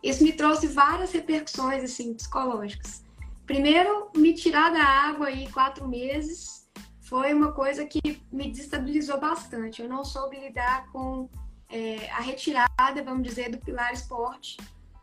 [0.02, 3.04] Isso me trouxe várias repercussões assim psicológicas.
[3.46, 6.61] Primeiro, me tirar da água aí quatro meses
[7.12, 8.00] foi uma coisa que
[8.32, 9.82] me desestabilizou bastante.
[9.82, 11.28] Eu não soube lidar com
[11.68, 14.56] é, a retirada, vamos dizer, do pilar esporte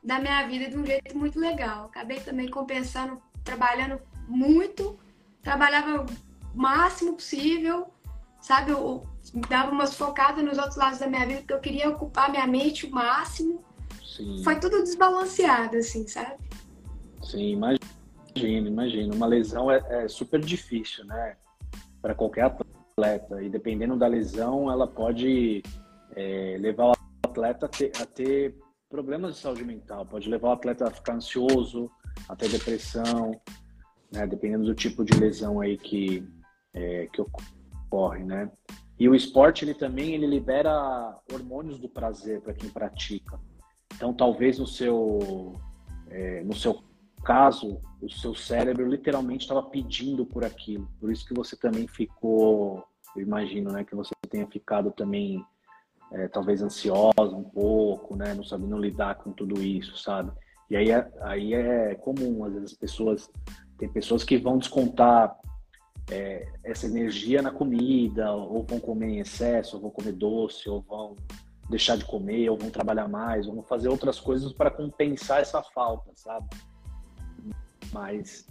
[0.04, 1.86] da minha vida de um jeito muito legal.
[1.86, 4.98] Acabei também compensando, trabalhando muito,
[5.43, 7.93] trabalhava o máximo possível,
[8.41, 8.72] sabe?
[8.72, 9.08] Eu,
[9.48, 12.88] dava umas focadas nos outros lados da minha vida, porque eu queria ocupar minha mente
[12.88, 13.63] o máximo.
[14.04, 14.43] Sim.
[14.43, 16.38] Foi tudo desbalanceado, assim, sabe?
[17.22, 19.13] Sim, imagino, imagino.
[19.13, 21.38] Uma lesão é, é super difícil, né?
[22.02, 23.42] Para qualquer atleta.
[23.42, 25.64] E dependendo da lesão, ela pode
[26.16, 28.56] é, levar o atleta a ter, a ter
[28.90, 30.06] problemas de saúde mental.
[30.06, 31.90] Pode levar o atleta a ficar ansioso,
[32.28, 33.40] a ter depressão,
[34.12, 34.26] né?
[34.26, 36.28] Dependendo do tipo de lesão aí que,
[36.74, 38.52] é, que ocorre, né?
[39.00, 43.40] E o esporte ele também ele libera hormônios do prazer para quem pratica.
[43.96, 45.56] Então talvez no seu
[46.10, 46.82] é, no seu
[47.24, 50.90] caso o seu cérebro literalmente estava pedindo por aquilo.
[51.00, 52.84] Por isso que você também ficou,
[53.16, 55.44] eu imagino, né, que você tenha ficado também
[56.12, 60.32] é, talvez ansiosa um pouco, né, não sabendo lidar com tudo isso, sabe?
[60.70, 63.30] E aí é, aí é comum, às vezes as pessoas
[63.78, 65.36] tem pessoas que vão descontar
[66.12, 70.82] é, essa energia na comida, ou vão comer em excesso, ou vão comer doce, ou
[70.82, 71.16] vão
[71.70, 75.64] deixar de comer, ou vão trabalhar mais, ou vão fazer outras coisas para compensar essa
[75.64, 76.48] falta, sabe?
[77.92, 78.48] Mas,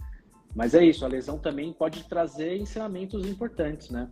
[0.55, 4.09] mas é isso, a lesão também pode trazer ensinamentos importantes, né?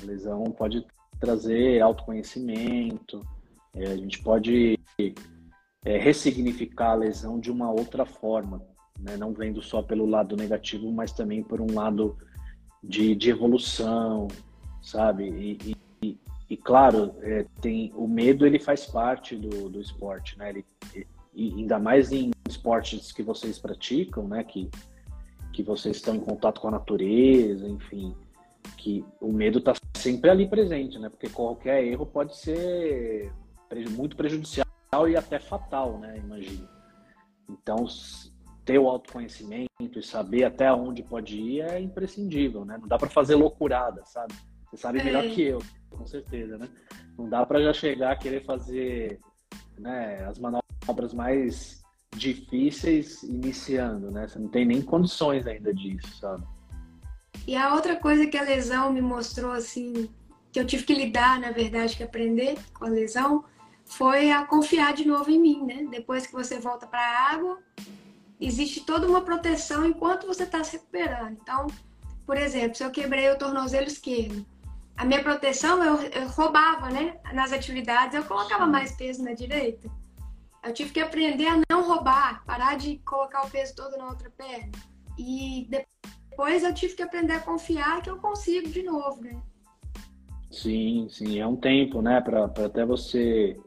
[0.00, 0.86] A lesão pode
[1.18, 3.26] trazer autoconhecimento,
[3.74, 4.78] é, a gente pode
[5.84, 8.62] é, ressignificar a lesão de uma outra forma,
[8.98, 9.16] né?
[9.16, 12.16] não vendo só pelo lado negativo, mas também por um lado
[12.82, 14.28] de, de evolução,
[14.82, 15.28] sabe?
[15.28, 20.50] E, e, e claro, é, tem o medo ele faz parte do, do esporte, né?
[20.50, 20.64] Ele,
[21.34, 24.44] e ainda mais em esportes que vocês praticam, né?
[24.44, 24.70] Que,
[25.52, 28.14] que vocês estão em contato com a natureza, enfim,
[28.76, 31.08] que o medo está sempre ali presente, né?
[31.08, 33.32] Porque qualquer erro pode ser
[33.90, 34.66] muito prejudicial
[35.08, 36.18] e até fatal, né?
[36.18, 36.68] Imagino.
[37.48, 37.86] Então,
[38.64, 42.78] ter o autoconhecimento e saber até onde pode ir é imprescindível, né?
[42.80, 44.34] Não dá para fazer loucurada, sabe?
[44.70, 45.28] Você sabe melhor é.
[45.28, 45.58] que eu,
[45.90, 46.68] com certeza, né?
[47.18, 49.18] Não dá para já chegar a querer fazer
[49.78, 50.69] né, as manobras
[51.14, 51.80] mais
[52.16, 54.26] difíceis iniciando, né?
[54.26, 56.44] Você não tem nem condições ainda disso, sabe?
[57.46, 60.08] E a outra coisa que a lesão me mostrou, assim,
[60.52, 63.44] que eu tive que lidar, na verdade, que aprender com a lesão,
[63.84, 65.86] foi a confiar de novo em mim, né?
[65.90, 67.58] Depois que você volta para a água,
[68.40, 71.38] existe toda uma proteção enquanto você está se recuperando.
[71.42, 71.66] Então,
[72.26, 74.44] por exemplo, se eu quebrei o tornozelo esquerdo,
[74.96, 77.18] a minha proteção eu, eu roubava, né?
[77.32, 79.90] Nas atividades, eu colocava mais peso na direita.
[80.62, 84.30] Eu tive que aprender a não roubar, parar de colocar o peso todo na outra
[84.30, 84.72] perna.
[85.18, 89.40] E depois eu tive que aprender a confiar que eu consigo de novo, né?
[90.50, 92.20] Sim, sim, é um tempo, né?
[92.20, 93.58] Para até você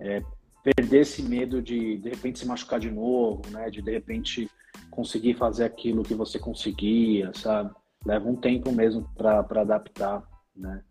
[0.00, 0.22] é,
[0.62, 3.70] perder esse medo de de repente se machucar de novo, né?
[3.70, 4.50] De de repente
[4.90, 7.70] conseguir fazer aquilo que você conseguia, sabe?
[8.04, 10.82] Leva um tempo mesmo para adaptar, né?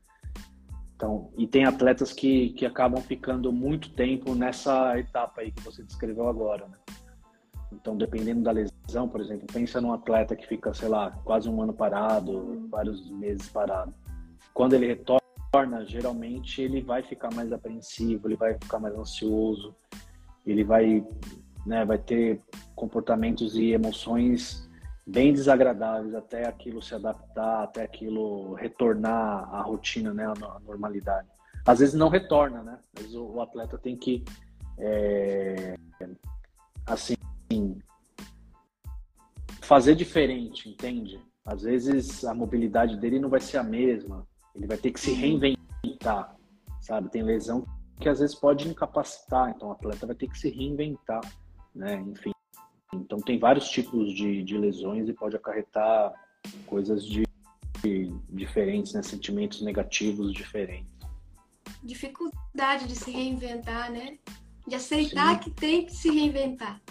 [0.95, 5.83] Então, e tem atletas que, que acabam ficando muito tempo nessa etapa aí que você
[5.83, 6.77] descreveu agora, né?
[7.71, 11.61] Então, dependendo da lesão, por exemplo, pensa num atleta que fica, sei lá, quase um
[11.61, 13.93] ano parado, vários meses parado.
[14.53, 19.73] Quando ele retorna torna, geralmente ele vai ficar mais apreensivo, ele vai ficar mais ansioso,
[20.45, 21.01] ele vai,
[21.65, 22.41] né, vai ter
[22.75, 24.64] comportamentos e emoções
[25.05, 31.27] bem desagradáveis até aquilo se adaptar, até aquilo retornar à rotina, né, à normalidade.
[31.65, 32.79] Às vezes não retorna, né?
[32.93, 34.23] Mas o, o atleta tem que,
[34.77, 35.75] é,
[36.85, 37.15] assim,
[39.61, 41.19] fazer diferente, entende?
[41.43, 45.11] Às vezes a mobilidade dele não vai ser a mesma, ele vai ter que se
[45.13, 46.35] reinventar,
[46.81, 47.09] sabe?
[47.09, 47.65] Tem lesão
[47.99, 51.21] que às vezes pode incapacitar, então o atleta vai ter que se reinventar,
[51.73, 51.95] né?
[51.95, 52.34] Enfim.
[53.01, 56.13] Então tem vários tipos de, de lesões e pode acarretar
[56.65, 57.23] coisas de,
[57.81, 59.01] de diferentes, né?
[59.01, 60.93] Sentimentos negativos diferentes.
[61.83, 64.17] Dificuldade de se reinventar, né?
[64.67, 65.39] De aceitar Sim.
[65.39, 66.81] que tem que se reinventar.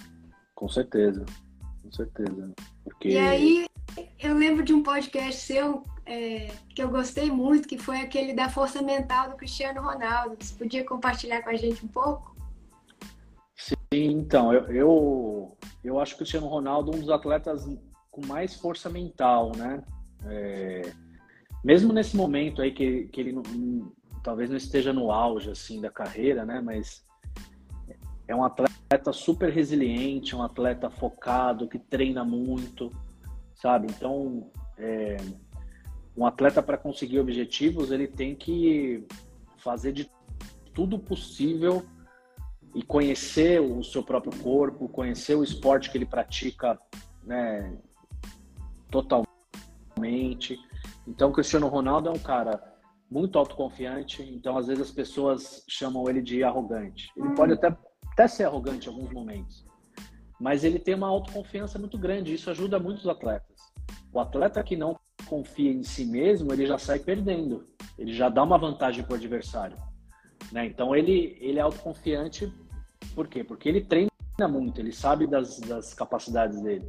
[0.54, 1.24] Com certeza,
[1.82, 2.54] com certeza.
[2.84, 3.08] Porque...
[3.08, 3.66] E aí,
[4.18, 8.48] eu lembro de um podcast seu é, que eu gostei muito, que foi aquele da
[8.48, 10.36] força mental do Cristiano Ronaldo.
[10.38, 12.34] Você podia compartilhar com a gente um pouco?
[13.56, 15.53] Sim, então, eu, eu,
[15.84, 17.68] eu acho o Cristiano Ronaldo um dos atletas
[18.10, 19.82] com mais força mental, né?
[20.26, 20.92] É,
[21.62, 23.42] mesmo nesse momento aí que, que ele não,
[24.22, 26.60] talvez não esteja no auge assim da carreira, né?
[26.60, 27.04] Mas
[28.26, 32.90] é um atleta super resiliente, um atleta focado, que treina muito,
[33.54, 33.86] sabe?
[33.90, 35.16] Então, é,
[36.16, 39.04] um atleta para conseguir objetivos, ele tem que
[39.58, 40.10] fazer de
[40.72, 41.84] tudo possível
[42.74, 46.78] e conhecer o seu próprio corpo, conhecer o esporte que ele pratica,
[47.22, 47.76] né,
[48.90, 50.58] totalmente.
[51.06, 52.74] Então, o Cristiano Ronaldo é um cara
[53.10, 57.10] muito autoconfiante, então às vezes as pessoas chamam ele de arrogante.
[57.16, 57.76] Ele pode até,
[58.12, 59.64] até ser arrogante em alguns momentos,
[60.40, 63.60] mas ele tem uma autoconfiança muito grande, isso ajuda muitos atletas.
[64.12, 67.64] O atleta que não confia em si mesmo, ele já sai perdendo,
[67.98, 69.76] ele já dá uma vantagem para o adversário.
[70.50, 70.66] Né?
[70.66, 72.52] Então ele, ele é autoconfiante,
[73.14, 73.44] por quê?
[73.44, 74.10] Porque ele treina
[74.48, 76.88] muito, ele sabe das, das capacidades dele.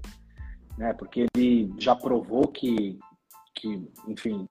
[0.77, 0.93] Né?
[0.93, 2.99] Porque ele já provou que,
[3.53, 4.47] que enfim,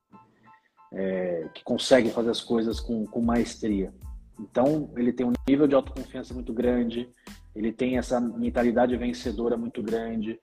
[0.93, 3.93] é, que consegue fazer as coisas com, com maestria.
[4.39, 7.09] Então, ele tem um nível de autoconfiança muito grande,
[7.55, 10.41] ele tem essa mentalidade vencedora muito grande,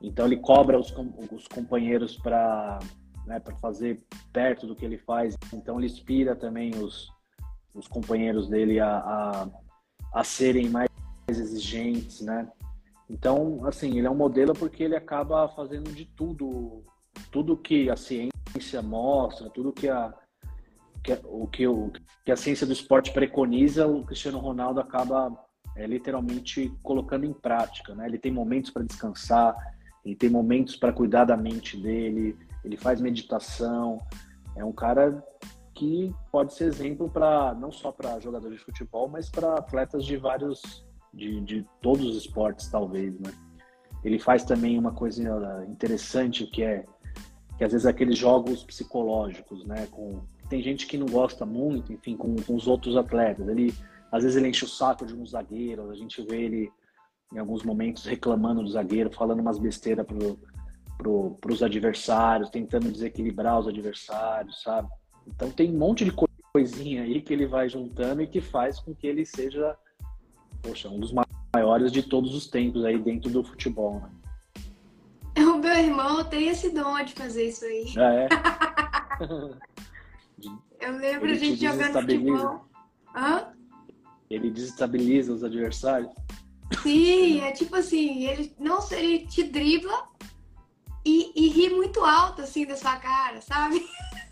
[0.00, 0.94] então ele cobra os,
[1.30, 2.78] os companheiros para
[3.26, 7.10] né, fazer perto do que ele faz, então ele inspira também os,
[7.74, 9.48] os companheiros dele a, a,
[10.16, 10.88] a serem mais
[11.28, 12.48] exigentes, né?
[13.08, 16.82] Então, assim, ele é um modelo porque ele acaba fazendo de tudo,
[17.30, 20.14] tudo que a ciência mostra, tudo que a,
[21.04, 21.92] que, o, que, o,
[22.24, 25.30] que a ciência do esporte preconiza, o Cristiano Ronaldo acaba
[25.76, 28.06] é, literalmente colocando em prática, né?
[28.06, 29.54] Ele tem momentos para descansar,
[30.02, 34.00] ele tem momentos para cuidar da mente dele, ele faz meditação.
[34.56, 35.22] É um cara
[35.76, 40.16] que pode ser exemplo para não só para jogadores de futebol, mas para atletas de
[40.16, 43.30] vários de, de todos os esportes, talvez, né?
[44.02, 45.22] Ele faz também uma coisa
[45.68, 46.84] interessante que é
[47.58, 49.86] que às vezes aqueles jogos psicológicos, né?
[49.90, 53.46] Com tem gente que não gosta muito, enfim, com, com os outros atletas.
[53.48, 53.74] Ele
[54.10, 56.72] às vezes ele enche o saco de um zagueiro, a gente vê ele
[57.34, 60.38] em alguns momentos reclamando do zagueiro, falando umas besteiras pro,
[60.96, 64.88] pro, pros adversários, tentando desequilibrar os adversários, sabe?
[65.26, 66.12] Então tem um monte de
[66.52, 69.76] coisinha aí que ele vai juntando e que faz com que ele seja
[70.62, 71.12] poxa, um dos
[71.54, 74.10] maiores de todos os tempos aí dentro do futebol, né?
[75.38, 77.92] O meu irmão tem esse dom de fazer isso aí.
[77.98, 78.28] Ah, é?
[80.80, 82.64] Eu lembro a gente jogando futebol.
[83.14, 83.52] Hã?
[84.30, 86.10] Ele desestabiliza os adversários?
[86.82, 90.08] Sim, é tipo assim, ele não ele te dribla
[91.04, 93.86] e, e ri muito alto assim da sua cara, sabe?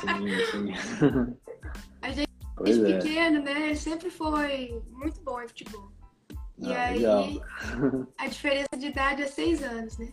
[0.00, 1.36] Sim, sim.
[2.02, 2.98] A gente Pois Desde é.
[2.98, 3.74] pequeno, né?
[3.76, 5.92] Sempre foi muito bom em futebol.
[6.58, 7.28] E ah, aí, legal.
[8.18, 10.08] a diferença de idade é seis anos, né?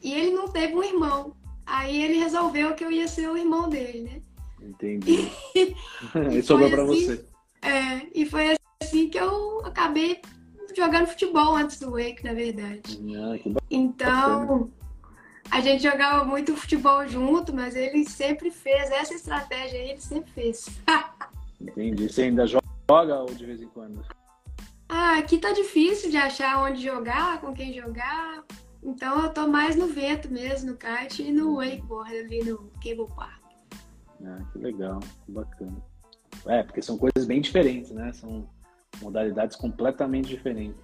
[0.00, 1.34] E ele não teve um irmão.
[1.66, 4.22] Aí ele resolveu que eu ia ser o irmão dele, né?
[4.62, 5.28] Entendi.
[5.56, 5.74] e,
[6.38, 7.24] e sobrou pra assim, você.
[7.62, 10.22] É, e foi assim que eu acabei
[10.76, 13.00] jogando futebol antes do Wake, na verdade.
[13.16, 14.70] Ah, que então,
[15.50, 20.30] a gente jogava muito futebol junto, mas ele sempre fez essa estratégia aí, ele sempre
[20.30, 20.66] fez.
[21.60, 22.08] Entendi.
[22.08, 24.04] Você ainda joga ou de vez em quando?
[24.88, 28.44] Ah, aqui tá difícil de achar onde jogar, com quem jogar.
[28.82, 33.06] Então eu tô mais no vento mesmo, no kart e no wakeboard ali no Cable
[33.14, 33.40] Park.
[34.24, 35.76] Ah, que legal, que bacana.
[36.46, 38.12] É, porque são coisas bem diferentes, né?
[38.12, 38.48] São
[39.00, 40.80] modalidades completamente diferentes.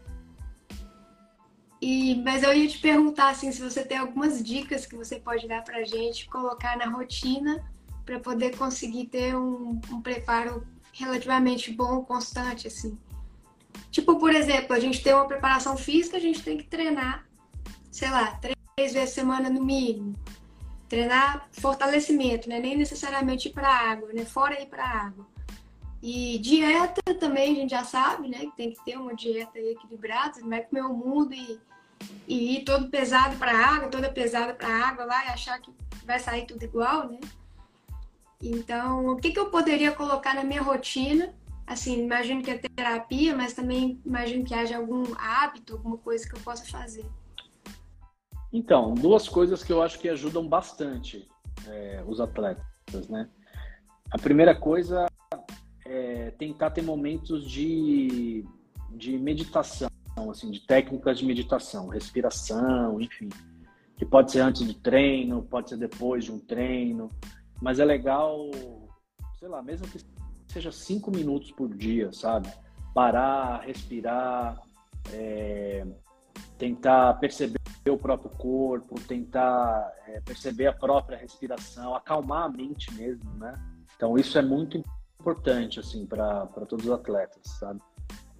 [1.81, 5.47] E, mas eu ia te perguntar assim, se você tem algumas dicas que você pode
[5.47, 7.62] dar pra gente colocar na rotina
[8.05, 12.97] para poder conseguir ter um, um, preparo relativamente bom, constante, assim.
[13.91, 17.27] Tipo, por exemplo, a gente tem uma preparação física, a gente tem que treinar,
[17.91, 20.14] sei lá, três vezes semana no mínimo.
[20.89, 22.61] Treinar fortalecimento, né?
[22.61, 24.24] Nem necessariamente ir para água, né?
[24.24, 25.27] Fora ir para água.
[26.03, 28.38] E dieta também a gente já sabe, né?
[28.38, 31.59] Que tem que ter uma dieta equilibrada, não vai comer o mundo e,
[32.28, 35.70] e ir todo pesado para água, toda pesada para água lá e achar que
[36.05, 37.18] vai sair tudo igual, né?
[38.40, 41.34] Então, o que, que eu poderia colocar na minha rotina?
[41.66, 46.36] Assim, imagino que é terapia, mas também imagino que haja algum hábito, alguma coisa que
[46.36, 47.05] eu possa fazer.
[48.53, 51.26] Então, duas coisas que eu acho que ajudam bastante
[51.66, 53.28] é, os atletas, né?
[54.11, 55.09] A primeira coisa
[55.89, 58.45] é, tentar ter momentos de,
[58.91, 59.89] de meditação,
[60.30, 63.28] assim, de técnicas de meditação, respiração, enfim.
[63.97, 67.11] Que pode ser antes do treino, pode ser depois de um treino,
[67.61, 68.51] mas é legal,
[69.39, 69.99] sei lá, mesmo que
[70.49, 72.49] seja cinco minutos por dia, sabe?
[72.93, 74.61] Parar, respirar,
[75.12, 75.87] é,
[76.59, 83.30] tentar perceber o próprio corpo, tentar é, perceber a própria respiração, acalmar a mente mesmo,
[83.34, 83.55] né?
[83.97, 84.95] Então isso é muito importante
[85.81, 87.81] assim para todos os atletas, sabe?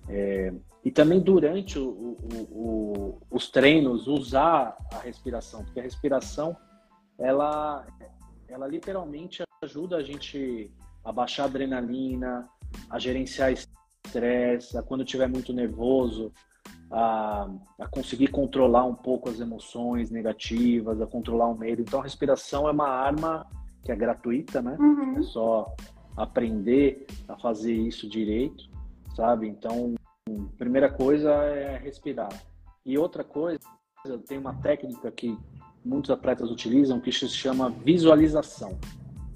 [0.09, 0.53] É,
[0.85, 6.57] e também durante o, o, o, os treinos usar a respiração, porque a respiração
[7.19, 7.85] ela
[8.49, 10.71] ela literalmente ajuda a gente
[11.05, 12.49] a baixar a adrenalina,
[12.89, 16.33] a gerenciar estresse, a quando estiver muito nervoso,
[16.91, 17.49] a,
[17.81, 21.83] a, conseguir controlar um pouco as emoções negativas, a controlar o medo.
[21.83, 23.47] Então, a respiração é uma arma
[23.85, 24.77] que é gratuita, né?
[24.79, 25.19] Uhum.
[25.19, 25.75] É só
[26.17, 28.69] aprender a fazer isso direito,
[29.15, 29.49] sabe?
[29.49, 29.95] Então,
[30.57, 32.33] primeira coisa é respirar.
[32.85, 33.61] E outra coisa,
[34.27, 35.37] tem uma técnica que
[35.85, 38.79] muitos atletas utilizam que se chama visualização,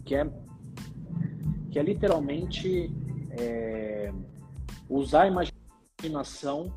[0.05, 0.31] que é
[1.71, 2.93] que é literalmente
[3.31, 4.13] é,
[4.89, 6.75] usar a imaginação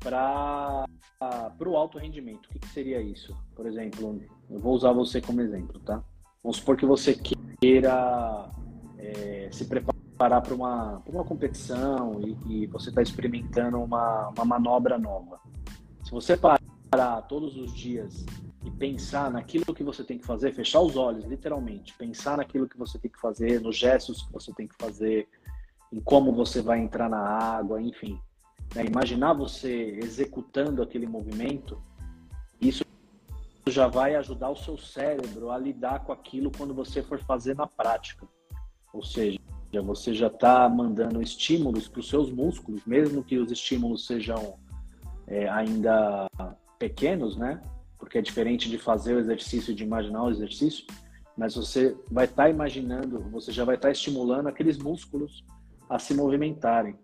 [0.00, 0.84] para
[1.64, 2.46] o alto rendimento.
[2.46, 3.36] O que, que, seria isso?
[3.54, 6.02] Por exemplo, eu vou usar você como exemplo, tá?
[6.42, 7.14] Vamos supor que você
[7.60, 8.50] queira
[9.02, 14.98] é, se preparar para uma, uma competição e, e você está experimentando uma, uma manobra
[14.98, 15.40] nova.
[16.04, 18.24] Se você parar todos os dias
[18.64, 22.78] e pensar naquilo que você tem que fazer, fechar os olhos, literalmente, pensar naquilo que
[22.78, 25.28] você tem que fazer, nos gestos que você tem que fazer,
[25.92, 28.18] em como você vai entrar na água, enfim
[28.74, 31.80] né, imaginar você executando aquele movimento,
[32.60, 32.84] isso
[33.66, 37.66] já vai ajudar o seu cérebro a lidar com aquilo quando você for fazer na
[37.66, 38.26] prática.
[38.92, 39.38] Ou seja,
[39.84, 44.58] você já está mandando estímulos para os seus músculos, mesmo que os estímulos sejam
[45.26, 46.26] é, ainda
[46.78, 47.62] pequenos, né?
[47.98, 50.84] Porque é diferente de fazer o exercício de imaginar o exercício,
[51.36, 55.44] mas você vai estar tá imaginando, você já vai estar tá estimulando aqueles músculos
[55.88, 56.98] a se movimentarem.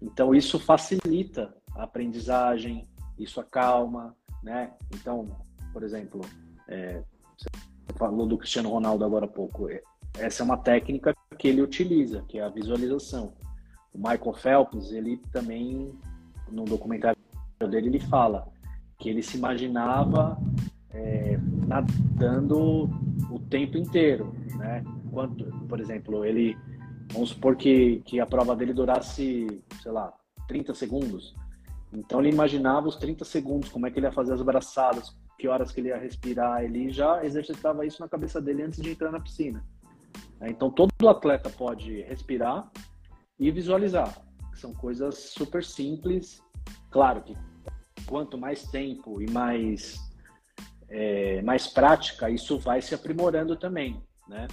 [0.00, 4.72] Então, isso facilita a aprendizagem, isso acalma, né?
[4.92, 5.28] Então,
[5.72, 6.20] por exemplo,
[6.68, 7.02] é,
[7.36, 7.48] você
[7.96, 9.68] falou do Cristiano Ronaldo agora há pouco.
[10.18, 13.32] Essa é uma técnica que ele utiliza, que é a visualização.
[13.94, 15.92] O Michael Phelps, ele também,
[16.50, 17.18] no documentário
[17.60, 18.46] dele, ele fala
[18.98, 20.38] que ele se imaginava
[20.90, 22.90] é, nadando
[23.30, 24.84] o tempo inteiro, né?
[25.10, 26.56] Quando, por exemplo, ele
[27.12, 30.12] Vamos supor que, que a prova dele durasse, sei lá,
[30.48, 31.34] 30 segundos.
[31.92, 35.46] Então ele imaginava os 30 segundos, como é que ele ia fazer as braçadas, que
[35.46, 36.64] horas que ele ia respirar.
[36.64, 39.62] Ele já exercitava isso na cabeça dele antes de entrar na piscina.
[40.42, 42.68] É, então todo atleta pode respirar
[43.38, 44.20] e visualizar.
[44.54, 46.42] São coisas super simples.
[46.90, 47.36] Claro que
[48.06, 49.98] quanto mais tempo e mais,
[50.88, 54.48] é, mais prática, isso vai se aprimorando também, né?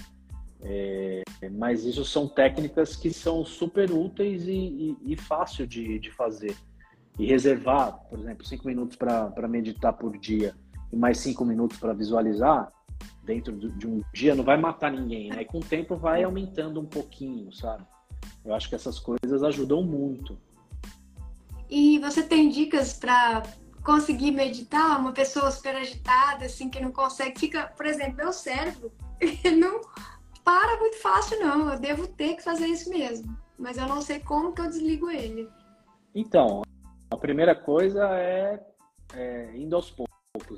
[0.62, 6.12] É, mas isso são técnicas que são super úteis e, e, e fácil de, de
[6.12, 6.56] fazer.
[7.18, 10.56] E reservar, por exemplo, cinco minutos para meditar por dia
[10.92, 12.72] e mais cinco minutos para visualizar
[13.30, 15.44] dentro de um dia não vai matar ninguém, né?
[15.44, 17.86] E com o tempo vai aumentando um pouquinho, sabe?
[18.44, 20.36] Eu acho que essas coisas ajudam muito.
[21.70, 23.44] E você tem dicas para
[23.84, 25.00] conseguir meditar?
[25.00, 28.92] Uma pessoa super agitada, assim, que não consegue, fica, por exemplo, meu cérebro,
[29.56, 29.82] não
[30.44, 31.72] para muito fácil, não.
[31.72, 33.38] Eu devo ter que fazer isso mesmo.
[33.60, 35.48] Mas eu não sei como que eu desligo ele.
[36.16, 36.64] Então,
[37.12, 38.60] a primeira coisa é,
[39.14, 40.09] é indo aos poucos,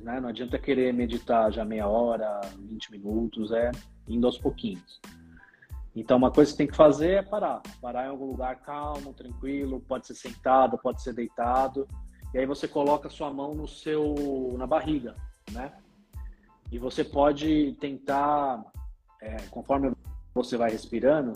[0.02, 0.20] né?
[0.20, 3.72] Não adianta querer meditar já meia hora, 20 minutos, é
[4.08, 5.00] indo aos pouquinhos.
[5.96, 7.62] Então, uma coisa que tem que fazer é parar.
[7.82, 11.88] Parar em algum lugar calmo, tranquilo, pode ser sentado, pode ser deitado.
[12.34, 15.16] E aí você coloca sua mão no seu, na barriga,
[15.52, 15.72] né?
[16.72, 18.64] E você pode tentar
[19.22, 19.94] é, conforme
[20.34, 21.34] você vai respirando,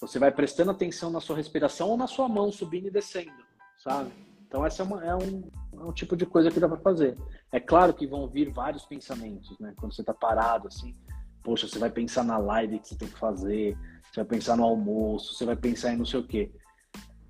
[0.00, 3.44] você vai prestando atenção na sua respiração ou na sua mão subindo e descendo,
[3.78, 4.10] sabe?
[4.50, 7.16] Então essa é, uma, é, um, é um tipo de coisa que dá para fazer.
[7.52, 9.72] É claro que vão vir vários pensamentos, né?
[9.78, 10.92] Quando você está parado assim,
[11.40, 14.64] poxa, você vai pensar na live que você tem que fazer, você vai pensar no
[14.64, 16.50] almoço, você vai pensar em não sei o quê.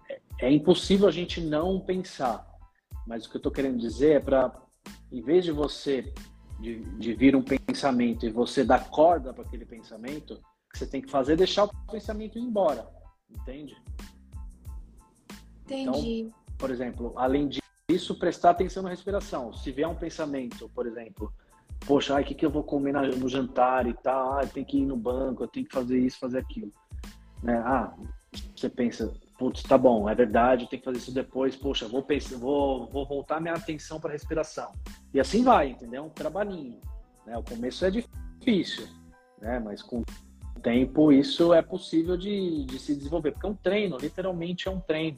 [0.09, 2.49] É, é impossível a gente não pensar.
[3.07, 4.59] Mas o que eu estou querendo dizer é para,
[5.13, 6.15] em vez de você
[6.59, 10.87] de, de vir um pensamento e você dar corda para aquele pensamento, o que você
[10.87, 12.89] tem que fazer é deixar o pensamento ir embora,
[13.31, 13.77] entende?
[15.67, 16.21] Entendi.
[16.21, 17.49] Então, por exemplo, além
[17.89, 19.53] disso, prestar atenção na respiração.
[19.53, 21.33] Se vier um pensamento, por exemplo,
[21.87, 24.85] poxa, o que, que eu vou comer no jantar e tal, ah, tem que ir
[24.85, 26.71] no banco, eu tenho que fazer isso, fazer aquilo.
[27.43, 27.57] Né?
[27.65, 27.93] Ah,
[28.55, 32.03] você pensa, putz, tá bom, é verdade, eu tenho que fazer isso depois, poxa, vou
[32.03, 34.71] pensar, vou, vou voltar minha atenção para a respiração.
[35.15, 36.05] E assim vai, entendeu?
[36.05, 36.79] Um trabalhinho.
[37.27, 37.37] Né?
[37.39, 38.87] O começo é difícil,
[39.41, 39.59] né?
[39.59, 43.97] Mas com o tempo isso é possível de, de se desenvolver, porque é um treino,
[43.97, 45.17] literalmente é um treino.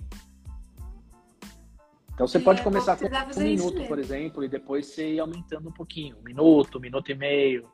[2.14, 5.68] Então você é, pode começar com um minuto, por exemplo, e depois você ir aumentando
[5.68, 6.16] um pouquinho.
[6.18, 7.68] Um minuto, um minuto e meio.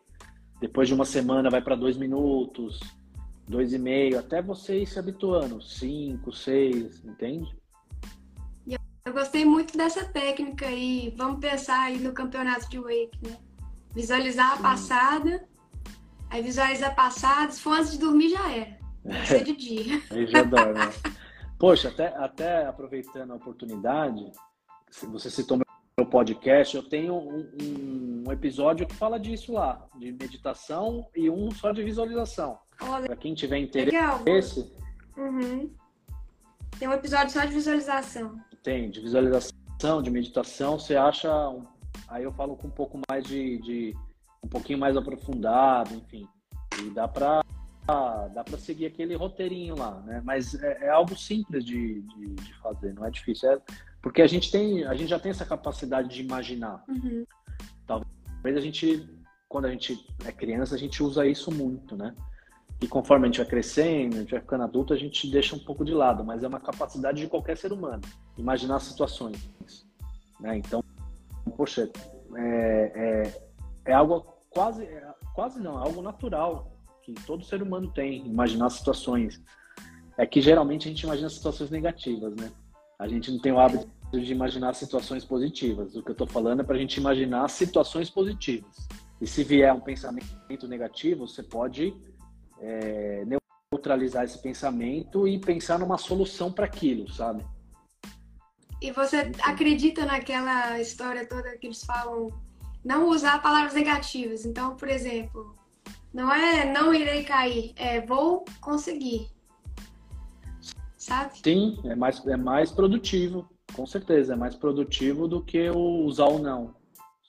[0.61, 2.81] Depois de uma semana vai para dois minutos,
[3.47, 5.61] dois e meio, até você ir se habituando.
[5.63, 7.57] Cinco, seis, entende?
[9.09, 11.15] Eu gostei muito dessa técnica aí.
[11.17, 13.39] Vamos pensar aí no campeonato de wake, né?
[13.95, 15.49] Visualizar a passada,
[16.29, 18.79] aí visualizar a passada, se for antes de dormir já era.
[19.03, 20.03] Vai ser de dia.
[20.11, 20.93] aí já dá, né?
[21.59, 24.31] Poxa, até, até aproveitando a oportunidade,
[25.11, 31.09] você citou meu podcast, eu tenho um, um, episódio que fala disso lá, de meditação
[31.17, 32.59] e um só de visualização.
[32.79, 34.73] Para quem tiver interesse.
[35.17, 35.69] Uhum.
[36.79, 38.41] Tem um episódio só de visualização.
[38.63, 41.29] Tem, de visualização, de meditação, você acha.
[42.07, 43.97] Aí eu falo com um pouco mais de, de
[44.45, 46.29] um pouquinho mais aprofundado, enfim.
[46.81, 47.43] E dá para
[48.35, 50.21] dá para seguir aquele roteirinho lá, né?
[50.25, 53.51] Mas é, é algo simples de, de, de, fazer, não é difícil.
[53.51, 53.61] É,
[54.03, 56.85] porque a gente tem, a gente já tem essa capacidade de imaginar.
[56.89, 57.25] Uhum.
[57.87, 59.09] Talvez a gente,
[59.49, 62.15] quando a gente é criança, a gente usa isso muito, né?
[62.81, 65.59] E conforme a gente vai crescendo, a gente vai ficando adulto, a gente deixa um
[65.59, 68.03] pouco de lado, mas é uma capacidade de qualquer ser humano,
[68.37, 69.51] imaginar situações.
[70.39, 70.59] Né?
[70.59, 70.85] Então,
[71.57, 71.91] poxa,
[72.37, 73.51] é, é,
[73.87, 76.78] é algo quase, é, quase não, é algo natural
[77.15, 79.41] que todo ser humano tem, imaginar situações.
[80.17, 82.51] É que geralmente a gente imagina situações negativas, né?
[82.99, 85.95] A gente não tem o hábito de imaginar situações positivas.
[85.95, 88.89] O que eu estou falando é para a gente imaginar situações positivas.
[89.21, 91.95] E se vier um pensamento negativo, você pode
[92.61, 93.25] é,
[93.71, 97.45] neutralizar esse pensamento e pensar numa solução para aquilo, sabe?
[98.81, 102.33] E você acredita naquela história toda que eles falam
[102.85, 104.45] não usar palavras negativas?
[104.45, 105.58] Então, por exemplo,
[106.13, 109.29] não é não irei cair, é vou conseguir.
[110.97, 111.39] Sabe?
[111.39, 114.35] Sim, é mais, é mais produtivo, com certeza.
[114.35, 116.75] É mais produtivo do que o usar o não.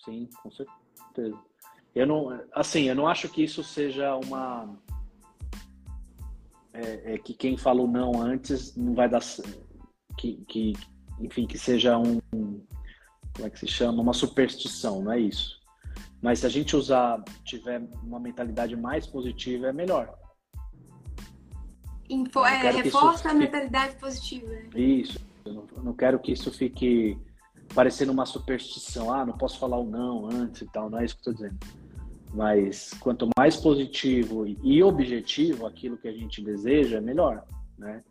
[0.03, 1.37] Sim, com certeza.
[1.93, 4.75] Eu não, assim, eu não acho que isso seja uma.
[6.73, 9.21] É, é que quem falou não antes não vai dar.
[10.17, 10.73] Que, que,
[11.19, 12.19] enfim, que seja um.
[12.31, 14.01] Como é que se chama?
[14.01, 15.58] Uma superstição, não é isso.
[16.21, 20.13] Mas se a gente usar, tiver uma mentalidade mais positiva, é melhor.
[22.09, 24.47] Info, é, reforça a mentalidade positiva.
[24.47, 24.69] Né?
[24.75, 25.19] Isso.
[25.45, 27.17] Eu não, eu não, quero que isso fique
[27.73, 29.13] parecendo uma superstição.
[29.13, 30.89] Ah, não posso falar o não antes e tal.
[30.89, 31.59] Não é isso que eu estou dizendo.
[32.33, 37.43] Mas quanto mais positivo e objetivo aquilo que a gente deseja, é melhor,
[37.77, 38.03] né?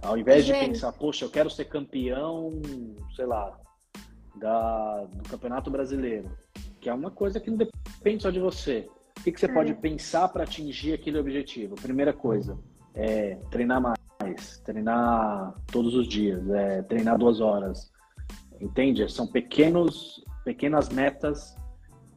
[0.00, 2.52] Ao invés de pensar, poxa, eu quero ser campeão,
[3.16, 3.58] sei lá,
[4.36, 6.30] da, do Campeonato Brasileiro
[6.80, 8.88] que é uma coisa que não depende só de você.
[9.18, 9.52] O que, que você é.
[9.52, 11.74] pode pensar para atingir aquele objetivo?
[11.74, 12.58] Primeira coisa
[12.94, 17.90] é treinar mais, treinar todos os dias, é, treinar duas horas.
[18.60, 19.10] Entende?
[19.10, 21.56] São pequenos, pequenas metas,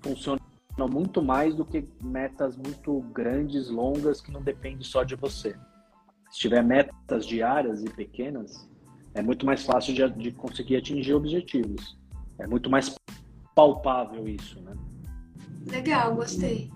[0.02, 0.42] funcionam
[0.90, 5.56] muito mais do que metas muito grandes, longas, que não dependem só de você.
[6.32, 8.68] Se tiver metas diárias e pequenas,
[9.14, 11.98] é muito mais fácil de, de conseguir atingir objetivos.
[12.40, 12.96] É muito mais
[13.56, 14.76] palpável isso, né?
[15.68, 16.72] Legal, gostei.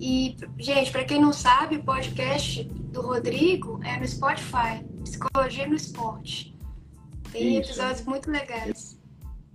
[0.00, 5.74] E, gente, para quem não sabe, o podcast do Rodrigo é no Spotify, Psicologia no
[5.74, 6.56] Esporte.
[7.30, 7.70] Tem isso.
[7.70, 9.00] episódios muito legais.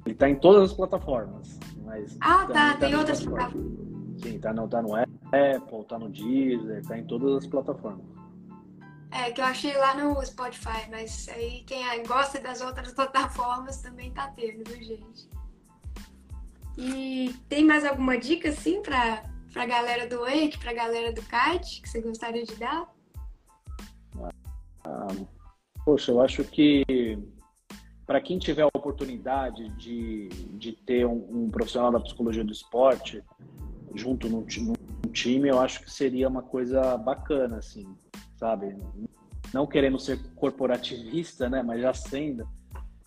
[0.05, 1.59] Ele está em todas as plataformas.
[1.83, 4.21] Mas ah, tá, tem tá outras plataformas.
[4.21, 8.05] Sim, tá no, tá no Apple, tá no Deezer, tá em todas as plataformas.
[9.11, 14.11] É, que eu achei lá no Spotify, mas aí quem gosta das outras plataformas também
[14.11, 15.29] tá tendo, viu, gente?
[16.81, 19.21] E tem mais alguma dica, assim, para
[19.53, 22.89] a galera do Wake, para a galera do kite, que você gostaria de dar?
[24.85, 25.07] Ah,
[25.83, 26.85] poxa, eu acho que
[28.07, 33.21] para quem tiver a oportunidade de, de ter um, um, profissional da psicologia do esporte
[33.93, 34.45] junto no,
[35.11, 37.93] time, eu acho que seria uma coisa bacana, assim,
[38.37, 38.77] sabe?
[39.53, 42.47] Não querendo ser corporativista, né, mas já sendo,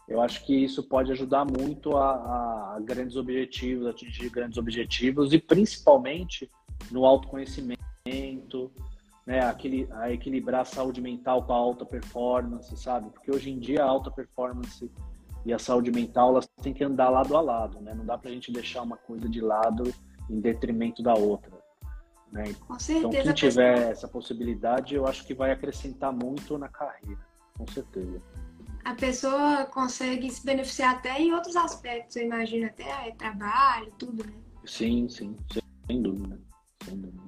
[0.09, 5.39] eu acho que isso pode ajudar muito a, a grandes objetivos, atingir grandes objetivos e
[5.39, 6.51] principalmente
[6.91, 8.71] no autoconhecimento,
[9.27, 13.11] né, aquele, a equilibrar a saúde mental com a alta performance, sabe?
[13.11, 14.91] Porque hoje em dia a alta performance
[15.47, 17.95] e a saúde mental elas têm que andar lado a lado, né?
[17.95, 19.85] Não dá para a gente deixar uma coisa de lado
[20.29, 21.53] em detrimento da outra.
[22.33, 22.55] Né?
[22.67, 23.09] Com certeza.
[23.09, 27.21] Então, quem tiver essa possibilidade, eu acho que vai acrescentar muito na carreira,
[27.57, 28.21] com certeza.
[28.85, 34.33] A pessoa consegue se beneficiar até em outros aspectos, eu imagino, até trabalho, tudo, né?
[34.65, 35.37] Sim, sim,
[35.87, 36.41] sem dúvida.
[36.85, 37.23] Sem dúvida.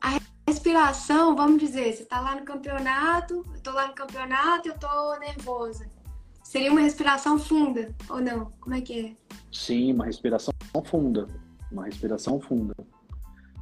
[0.00, 0.18] A
[0.48, 4.74] respiração, vamos dizer, você está lá no campeonato, eu estou lá no campeonato e eu
[4.74, 5.90] estou nervosa.
[6.42, 8.50] Seria uma respiração funda ou não?
[8.60, 9.16] Como é que é?
[9.52, 10.54] Sim, uma respiração
[10.86, 11.28] funda.
[11.70, 12.74] Uma respiração funda.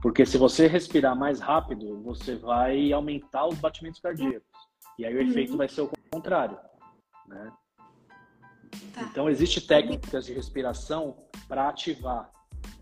[0.00, 4.46] Porque se você respirar mais rápido, você vai aumentar os batimentos cardíacos.
[4.98, 5.28] E aí o uhum.
[5.28, 6.56] efeito vai ser o contrário.
[7.28, 7.52] Né?
[8.94, 9.02] Tá.
[9.02, 11.16] Então, existem técnicas de respiração
[11.48, 12.30] para ativar.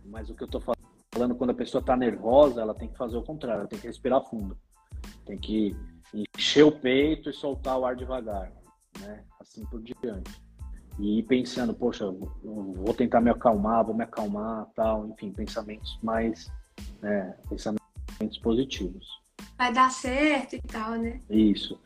[0.04, 0.60] Mas o que eu estou
[1.12, 3.86] falando, quando a pessoa está nervosa, ela tem que fazer o contrário, ela tem que
[3.86, 4.56] respirar fundo.
[5.24, 5.76] Tem que
[6.36, 8.52] encher o peito e soltar o ar devagar.
[9.00, 9.24] Né?
[9.40, 10.42] Assim por diante.
[10.98, 12.08] E pensando, poxa,
[12.42, 16.52] vou tentar me acalmar, vou me acalmar, tal, enfim, pensamentos mais,
[17.02, 19.04] né, pensamentos positivos.
[19.58, 21.20] Vai dar certo e tal, né?
[21.28, 21.80] Isso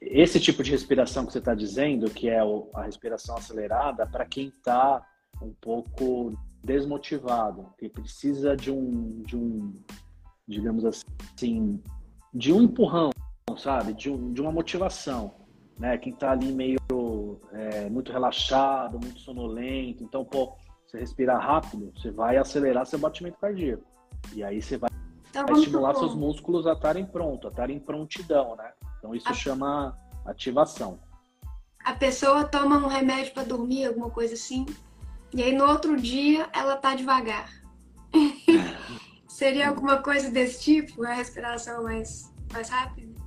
[0.00, 2.40] esse tipo de respiração que você está dizendo, que é
[2.74, 5.06] a respiração acelerada, para quem está
[5.42, 6.32] um pouco
[6.62, 9.72] desmotivado, que precisa de um, de um,
[10.46, 11.82] digamos assim,
[12.32, 13.10] de um empurrão,
[13.56, 15.34] sabe, de, um, de uma motivação,
[15.78, 15.98] né?
[15.98, 16.78] Quem está ali meio
[17.52, 23.38] é, muito relaxado, muito sonolento, então, pô, você respirar rápido, você vai acelerar seu batimento
[23.38, 23.84] cardíaco
[24.34, 24.90] e aí você vai,
[25.30, 28.72] então, estimular seus músculos a estarem prontos, a estarem em prontidão, né?
[28.98, 29.34] Então isso a...
[29.34, 30.98] chama ativação.
[31.84, 34.66] A pessoa toma um remédio para dormir, alguma coisa assim,
[35.32, 37.50] e aí no outro dia ela tá devagar.
[39.28, 41.04] Seria alguma coisa desse tipo?
[41.04, 43.18] A respiração mais, mais rápida?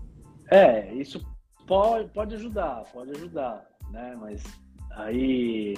[0.52, 1.26] É, isso
[1.66, 4.16] pode, pode ajudar, pode ajudar, né?
[4.20, 4.44] Mas
[4.92, 5.76] aí,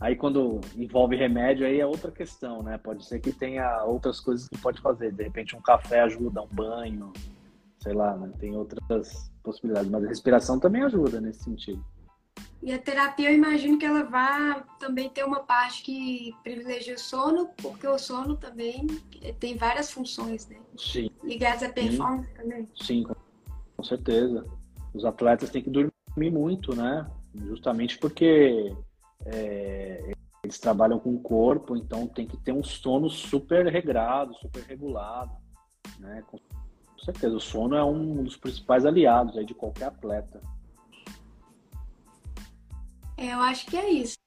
[0.00, 2.78] aí quando envolve remédio, aí é outra questão, né?
[2.78, 5.12] Pode ser que tenha outras coisas que pode fazer.
[5.12, 7.12] De repente um café ajuda, um banho,
[7.80, 8.32] sei lá, né?
[8.38, 11.84] tem outras possibilidades, mas a respiração também ajuda nesse sentido.
[12.62, 16.98] E a terapia, eu imagino que ela vai também ter uma parte que privilegia o
[16.98, 18.86] sono, porque o sono também
[19.38, 20.58] tem várias funções, né?
[20.76, 21.10] Sim.
[21.24, 22.34] Ligadas à performance Sim.
[22.34, 22.68] também.
[22.74, 23.06] Sim,
[23.76, 24.44] com certeza.
[24.92, 27.06] Os atletas têm que dormir muito, né?
[27.34, 28.74] Justamente porque
[29.26, 30.12] é,
[30.42, 35.32] eles trabalham com o corpo, então tem que ter um sono super regrado, super regulado,
[35.98, 36.22] né?
[36.28, 36.38] Com
[36.98, 40.40] certeza, o sono é um dos principais aliados aí de qualquer atleta.
[43.16, 44.18] É, eu acho que é isso.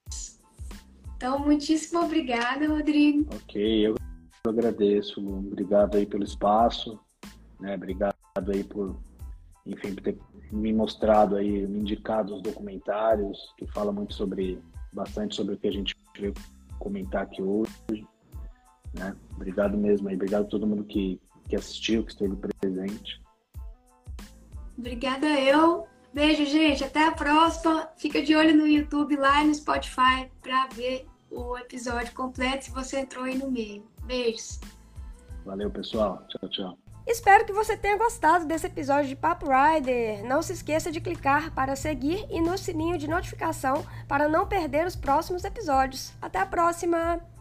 [1.16, 3.28] Então, muitíssimo obrigada, Rodrigo.
[3.34, 3.96] Ok, eu
[4.46, 5.20] agradeço.
[5.20, 7.00] Obrigado aí pelo espaço,
[7.60, 7.76] né?
[7.76, 8.16] Obrigado
[8.54, 9.00] aí por,
[9.66, 10.20] enfim, por ter
[10.52, 14.62] me mostrado aí, me indicado os documentários que falam muito sobre,
[14.94, 16.34] bastante sobre o que a gente veio
[16.80, 18.08] comentar aqui hoje.
[18.94, 19.16] Né?
[19.36, 23.22] Obrigado mesmo aí, obrigado a todo mundo que que assistiu, que esteve presente.
[24.78, 25.88] Obrigada eu.
[26.14, 26.84] Beijo, gente.
[26.84, 27.90] Até a próxima.
[27.98, 33.00] Fica de olho no YouTube, lá no Spotify, para ver o episódio completo se você
[33.00, 33.84] entrou aí no meio.
[34.06, 34.60] Beijos.
[35.46, 36.26] Valeu, pessoal.
[36.28, 36.83] Tchau, tchau.
[37.06, 40.24] Espero que você tenha gostado desse episódio de Papo Rider.
[40.26, 44.88] Não se esqueça de clicar para seguir e no sininho de notificação para não perder
[44.88, 46.14] os próximos episódios.
[46.22, 47.33] Até a próxima!